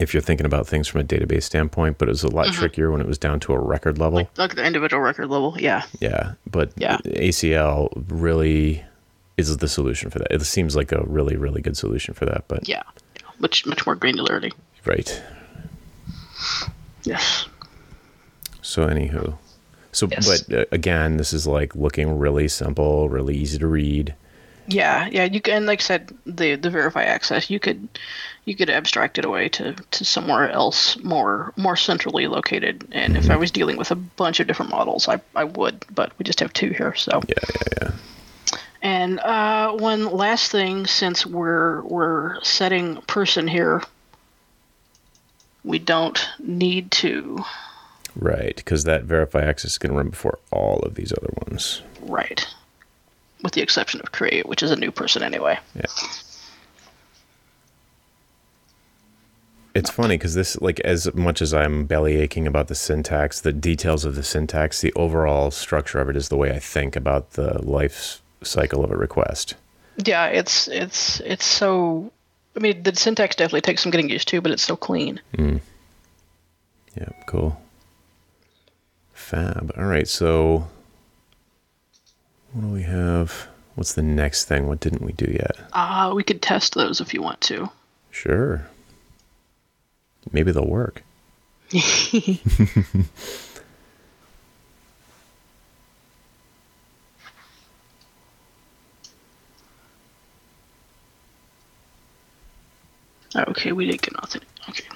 [0.00, 2.90] if you're thinking about things from a database standpoint but it was a lot trickier
[2.90, 5.56] when it was down to a record level like like the individual record level.
[5.58, 6.98] Yeah, yeah but Yeah.
[7.04, 8.84] acl really
[9.36, 12.44] is the solution for that it seems like a really really good solution for that
[12.48, 12.82] but yeah,
[13.16, 13.28] yeah.
[13.38, 14.52] much much more granularity.
[14.84, 15.22] right
[17.04, 17.46] Yes.
[18.62, 19.38] So, anywho,
[19.92, 20.42] so Yes.
[20.48, 24.14] but uh, again, this is like looking really simple, really easy to read,
[24.68, 25.24] Yeah, yeah.
[25.24, 27.50] You can, like I said, the the verify access.
[27.50, 27.88] You could
[28.44, 32.88] you could abstract it away to, to somewhere else more more centrally located.
[32.92, 35.84] And if I was dealing with a bunch of different models, I I would.
[35.94, 37.22] But we just have two here, so.
[37.28, 37.90] Yeah, yeah, yeah.
[38.82, 43.82] And uh, one last thing, since we're we're setting person here,
[45.64, 47.44] we don't need to.
[48.14, 51.82] Right, because that verify access is going to run before all of these other ones.
[52.00, 52.46] Right.
[53.42, 55.58] With the exception of create, which is a new person anyway.
[55.74, 55.84] Yeah.
[59.74, 63.52] It's funny because this, like, as much as I'm belly aching about the syntax, the
[63.52, 67.32] details of the syntax, the overall structure of it is the way I think about
[67.32, 69.54] the life cycle of a request.
[69.98, 72.10] Yeah, it's it's it's so.
[72.56, 75.20] I mean, the syntax definitely takes some getting used to, but it's so clean.
[75.36, 75.60] Mm.
[76.96, 77.60] Yeah, cool.
[79.12, 79.72] Fab.
[79.76, 80.68] All right, so
[82.56, 83.48] what do we have?
[83.74, 84.66] What's the next thing?
[84.66, 85.58] What didn't we do yet?
[85.74, 87.68] Uh, we could test those if you want to.
[88.10, 88.66] Sure.
[90.32, 91.02] Maybe they'll work.
[103.48, 104.40] Okay, we didn't get nothing.
[104.70, 104.88] Okay.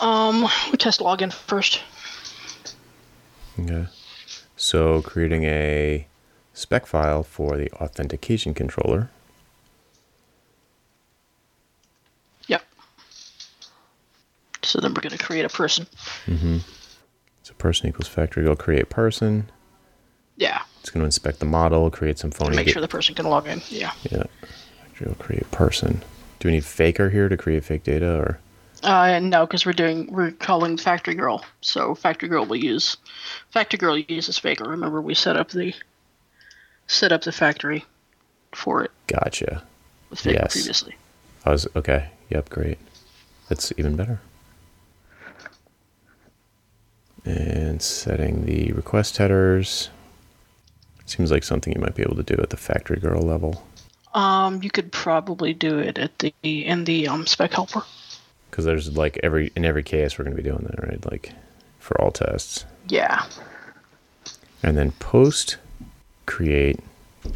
[0.00, 1.82] Um, we test login first.
[3.60, 3.86] Okay.
[4.66, 6.08] So creating a
[6.52, 9.10] spec file for the authentication controller.
[12.48, 12.64] Yep.
[14.64, 15.86] So then we're going to create a person.
[16.26, 16.58] Mm-hmm.
[17.44, 18.42] So person equals factory.
[18.42, 19.48] Go create person.
[20.36, 20.62] Yeah.
[20.80, 22.56] It's going to inspect the model, create some phony.
[22.56, 23.62] Make sure the person can log in.
[23.68, 23.92] Yeah.
[24.10, 24.24] Yeah.
[24.82, 26.02] Factory will create person.
[26.40, 28.40] Do we need faker here to create fake data or?
[28.82, 31.44] Uh, no, because we're doing we're calling factory girl.
[31.60, 32.96] So factory girl will use
[33.50, 34.64] factory girl uses faker.
[34.68, 35.74] Remember we set up the
[36.86, 37.84] set up the factory
[38.52, 39.62] for it Gotcha.
[40.10, 40.52] with Yes.
[40.52, 40.94] previously.
[41.44, 42.10] I was okay.
[42.30, 42.78] Yep, great.
[43.48, 44.20] That's even better.
[47.24, 49.90] And setting the request headers.
[51.06, 53.64] Seems like something you might be able to do at the factory girl level.
[54.14, 57.82] Um, you could probably do it at the in the um spec helper.
[58.56, 61.04] Because there's like every in every case we're gonna be doing that, right?
[61.04, 61.34] Like
[61.78, 62.64] for all tests.
[62.88, 63.26] Yeah.
[64.62, 65.58] And then post
[66.24, 66.80] create
[67.22, 67.34] and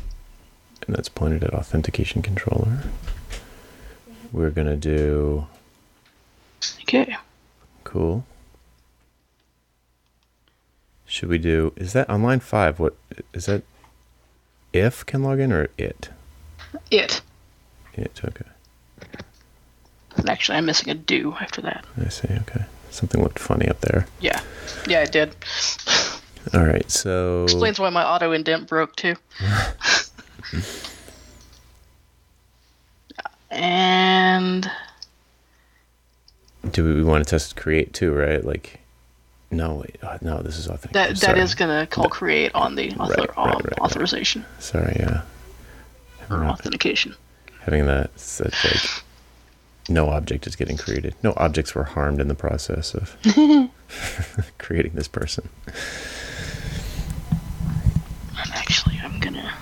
[0.88, 2.84] that's pointed at authentication controller.
[4.32, 5.46] We're gonna do
[6.84, 7.14] Okay.
[7.84, 8.24] Cool.
[11.04, 11.74] Should we do?
[11.76, 12.80] Is that on line five?
[12.80, 12.96] What
[13.34, 13.62] is that?
[14.72, 16.08] If can log in or it?
[16.90, 17.20] It.
[17.92, 18.22] It.
[18.24, 18.46] Okay.
[20.26, 21.84] Actually, I'm missing a do after that.
[22.04, 22.28] I see.
[22.28, 22.64] Okay.
[22.90, 24.06] Something looked funny up there.
[24.20, 24.40] Yeah.
[24.88, 25.34] Yeah, it did.
[26.54, 26.90] All right.
[26.90, 29.14] So Explains why my auto indent broke too.
[33.50, 34.70] and
[36.70, 38.12] do we want to test create too?
[38.12, 38.44] Right?
[38.44, 38.80] Like,
[39.50, 39.96] no, wait.
[40.02, 40.92] Oh, no, this is authentic.
[40.92, 43.78] that that is gonna call create on the author, Right, right, um, right, right.
[43.80, 44.96] authorization Sorry.
[44.98, 45.22] Yeah.
[46.30, 47.14] or authentication.
[47.62, 49.02] Having that set like
[49.90, 51.14] no object is getting created.
[51.22, 53.16] No objects were harmed in the process of
[54.58, 55.48] creating this person.
[58.38, 59.52] And actually, I'm gonna.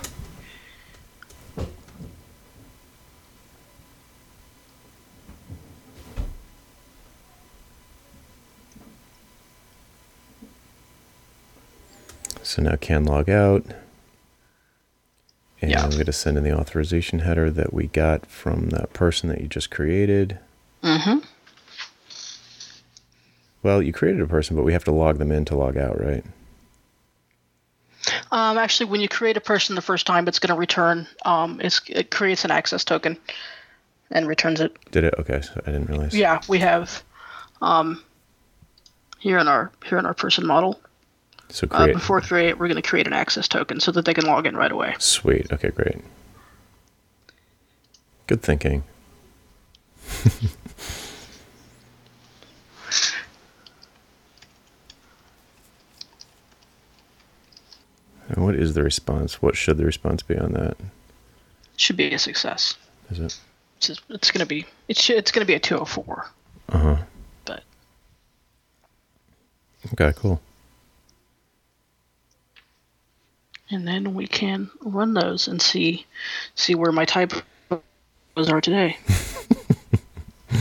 [12.42, 13.64] So now can log out.
[15.60, 15.82] And Yeah.
[15.82, 19.40] I'm going to send in the authorization header that we got from that person that
[19.40, 20.38] you just created.
[20.82, 21.18] Mm-hmm.
[23.62, 26.00] Well, you created a person, but we have to log them in to log out,
[26.00, 26.24] right?
[28.30, 31.06] Um, actually, when you create a person the first time, it's going to return.
[31.24, 33.18] Um, it's, it creates an access token
[34.10, 34.76] and returns it.
[34.92, 35.14] Did it?
[35.18, 36.14] Okay, so I didn't realize.
[36.14, 37.02] Yeah, we have
[37.60, 38.02] um,
[39.18, 40.80] here in our here in our person model.
[41.50, 41.94] So Uh, create.
[41.94, 44.56] before create, we're going to create an access token so that they can log in
[44.56, 44.94] right away.
[44.98, 45.50] Sweet.
[45.52, 45.96] Okay, great.
[48.26, 48.84] Good thinking.
[58.28, 59.40] and what is the response?
[59.40, 60.76] What should the response be on that?
[61.76, 62.74] Should be a success.
[63.10, 63.38] Is it?
[63.78, 66.26] It's, it's going to be it should, it's going to be a 204,
[66.70, 66.96] Uh huh.
[67.44, 67.62] but
[69.92, 70.40] Okay, cool.
[73.70, 76.06] And then we can run those and see
[76.54, 77.42] see where my typos
[78.36, 78.96] are today.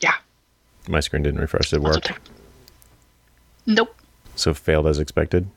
[0.00, 0.14] yeah.
[0.88, 1.72] My screen didn't refresh.
[1.72, 2.10] It worked.
[2.10, 2.18] okay.
[3.66, 3.96] Nope.
[4.36, 5.48] So failed as expected.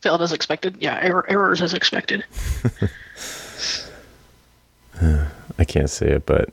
[0.00, 0.76] Failed as expected.
[0.80, 2.24] Yeah, error, errors as expected.
[5.58, 6.50] I can't see it, but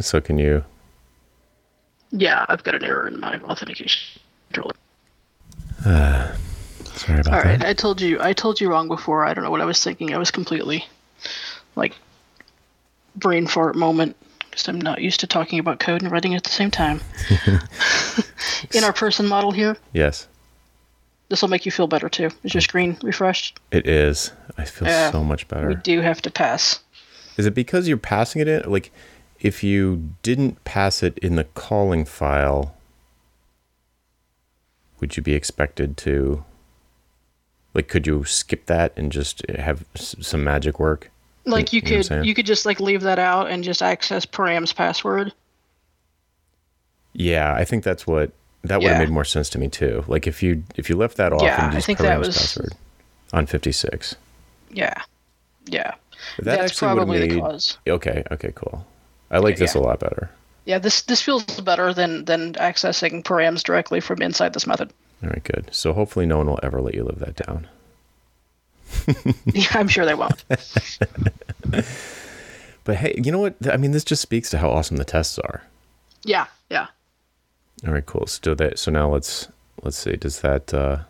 [0.00, 0.64] so can you.
[2.10, 4.74] Yeah, I've got an error in my authentication controller.
[6.98, 7.68] Sorry about All right, that.
[7.68, 9.24] I told you I told you wrong before.
[9.24, 10.14] I don't know what I was thinking.
[10.14, 10.84] I was completely
[11.76, 11.94] like
[13.16, 14.16] brain fart moment
[14.50, 17.00] because I'm not used to talking about code and writing at the same time.
[18.74, 20.26] in our person model here, Yes,
[21.28, 22.30] this will make you feel better too.
[22.42, 23.60] Is your screen refreshed?
[23.70, 24.32] it is.
[24.56, 25.68] I feel Yeah, so much better.
[25.68, 26.80] We do have to pass.
[27.36, 28.68] Is it because you're passing it in?
[28.70, 28.90] Like,
[29.38, 32.74] if you didn't pass it in the calling file,
[34.98, 36.44] would you be expected to?
[37.74, 41.10] Like, could you skip that and just have s- some magic work?
[41.44, 43.62] Like you You know what I'm could you could just like leave that out and
[43.64, 45.32] just access params password.
[47.12, 48.32] Yeah, I think that's what
[48.64, 50.04] that would have made more sense to me too.
[50.08, 52.26] Like if you if you left that off Yeah, and I used think that params
[52.26, 52.72] was- password
[53.32, 54.14] on 56.
[54.70, 54.94] Yeah.
[55.66, 55.94] Yeah.
[56.38, 57.78] That That's probably the cause.
[57.86, 58.86] Okay, okay, cool.
[59.30, 59.80] I like this Yeah.
[59.80, 60.30] a lot better.
[60.64, 64.92] Yeah, this this feels better than than accessing params directly from inside this method.
[65.22, 65.68] All right, good.
[65.72, 67.66] So hopefully no one will ever let you live that down.
[69.46, 70.44] Yeah, I'm sure they won't.
[72.88, 73.54] But hey, you know what?
[73.70, 75.62] I mean, this just speaks to how awesome the tests are.
[76.24, 76.86] Yeah, yeah.
[77.86, 78.26] All right, cool.
[78.26, 79.48] So that so now let's
[79.82, 80.16] let's see.
[80.16, 81.00] Does that uh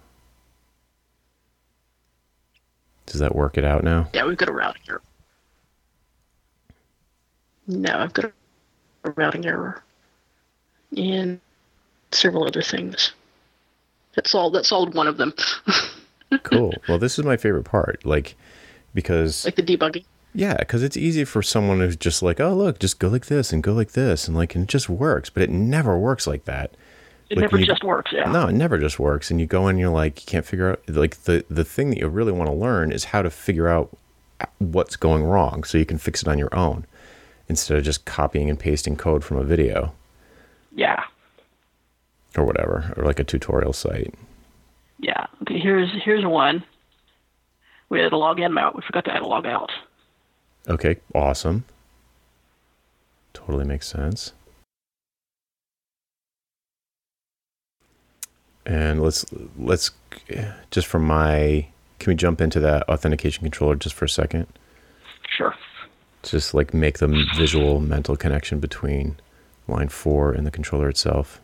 [3.07, 4.09] does that work it out now?
[4.13, 5.03] Yeah, we've got a routing error.
[7.69, 8.33] No, I've got
[9.05, 9.81] a routing error.
[10.97, 11.39] And
[12.11, 13.13] several other things.
[14.19, 15.33] That solved that solved one of them.
[16.43, 16.75] Cool.
[16.89, 18.05] well, this is my favorite part.
[18.05, 18.35] Like
[18.93, 20.05] because like the debugging.
[20.35, 23.51] yeah, because it's easy for someone who's just like, oh look, just go like this
[23.53, 25.31] and go like this, and like and it just works.
[25.31, 26.75] But it never works like that.
[27.31, 28.31] It Like never you- just works, yeah.
[28.31, 29.31] No, it never just works.
[29.31, 31.91] And you go in, and you're like, you can't figure out like the the thing
[31.91, 33.89] that you really want to learn is how to figure out
[34.59, 36.85] what's going wrong, so you can fix it on your own
[37.49, 39.95] instead of just copying and pasting code from a video.
[42.37, 44.15] Or whatever, or like a tutorial site.
[44.99, 45.27] Yeah.
[45.43, 46.65] Okay, here's here's one.
[47.89, 48.77] We had a log in out.
[48.77, 49.71] We forgot to add a log out.
[50.69, 51.65] Okay, awesome.
[53.33, 54.33] Totally makes sense.
[58.67, 59.25] And let's
[59.57, 59.93] let's
[60.71, 61.69] just from my
[61.99, 64.47] can we jump into that authentication controller just for a second?
[65.29, 65.55] Sure.
[66.23, 69.17] Just like make the visual mental connection between
[69.67, 71.41] line 4 and the controller itself.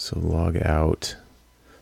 [0.00, 1.14] So log out.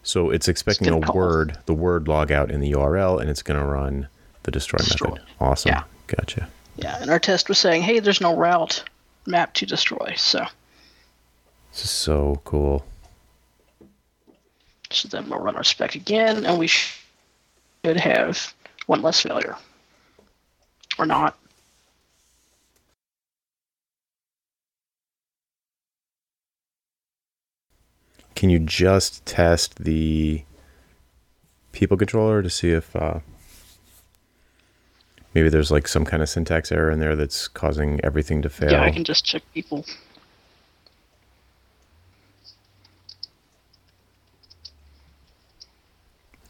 [0.02, 3.42] So it's expecting gonna a word, the word log out in the URL, and it's
[3.42, 4.08] going to run
[4.42, 5.10] the destroy, Destroy.
[5.10, 5.24] method.
[5.40, 5.68] Awesome.
[5.68, 5.84] Yeah.
[6.08, 6.48] Gotcha.
[6.76, 8.82] Yeah, and our test was saying, hey, there's no route
[9.24, 10.14] map to destroy.
[10.16, 10.44] So
[11.70, 12.84] This is so cool.
[14.90, 16.98] So then we'll run our spec again, and we should
[17.84, 18.52] have
[18.86, 19.56] one less failure.
[20.98, 21.38] Or not.
[28.38, 30.44] Can you just test the
[31.72, 33.18] people controller to see if uh,
[35.34, 38.70] maybe there's like some kind of syntax error in there that's causing everything to fail?
[38.70, 39.84] Yeah, I can just check people.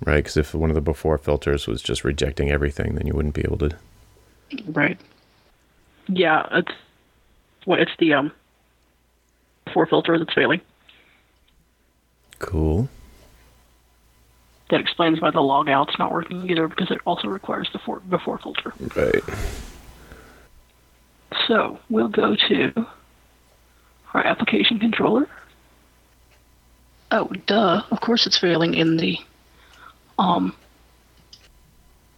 [0.05, 3.35] Right, because if one of the before filters was just rejecting everything, then you wouldn't
[3.35, 3.71] be able to.
[4.67, 5.01] Right.
[6.07, 6.73] Yeah, it's
[7.65, 8.31] what it's the um
[9.65, 10.61] before filter that's failing.
[12.49, 12.89] Cool.
[14.71, 18.01] That explains why the log out's not working either because it also requires the for,
[18.01, 18.73] before filter.
[18.97, 19.23] Right.
[21.47, 22.87] So we'll go to
[24.15, 25.29] our application controller.
[27.11, 27.83] Oh, duh!
[27.91, 29.19] Of course, it's failing in the
[30.19, 30.57] um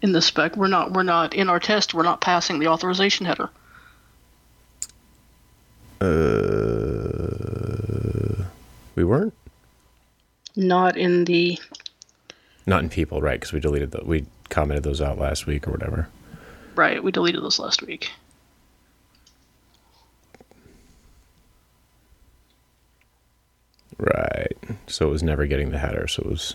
[0.01, 0.57] in the spec.
[0.57, 1.93] We're not we're not in our test.
[1.93, 3.51] We're not passing the authorization header.
[6.01, 6.07] Uh,
[8.95, 9.35] we weren't
[10.57, 11.59] Not in the
[12.67, 13.39] not in people, right?
[13.41, 16.09] Because we deleted the we commented those out last week or whatever.
[16.75, 17.03] right.
[17.03, 18.11] We deleted those last week.
[23.99, 24.57] Right.
[24.87, 26.07] So it was never getting the header.
[26.09, 26.55] So it was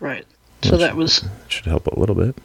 [0.00, 0.26] Right.
[0.62, 2.36] So that was should help a little bit.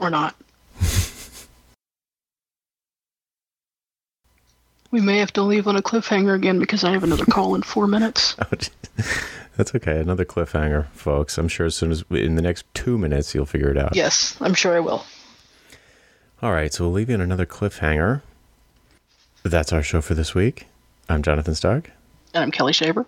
[0.00, 0.34] or not.
[4.92, 7.62] We may have to leave on a cliffhanger again because I have another call in
[7.62, 8.36] four minutes.
[8.40, 8.46] Oh,
[9.56, 9.98] that's okay.
[9.98, 11.38] Another cliffhanger, folks.
[11.38, 13.96] I'm sure as soon as in the next two minutes you'll figure it out.
[13.96, 15.04] Yes, I'm sure I will.
[16.42, 16.72] All right.
[16.72, 18.22] So we'll leave you on another cliffhanger.
[19.42, 20.66] That's our show for this week.
[21.08, 21.90] I'm Jonathan Stark.
[22.34, 23.06] And I'm Kelli Shaver.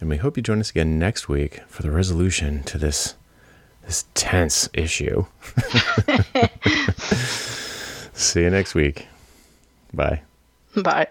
[0.00, 3.14] And we hope you join us again next week for the resolution to this
[3.84, 5.26] this tense issue.
[8.12, 9.06] See you next week.
[9.92, 10.22] Bye.
[10.74, 11.08] Bye.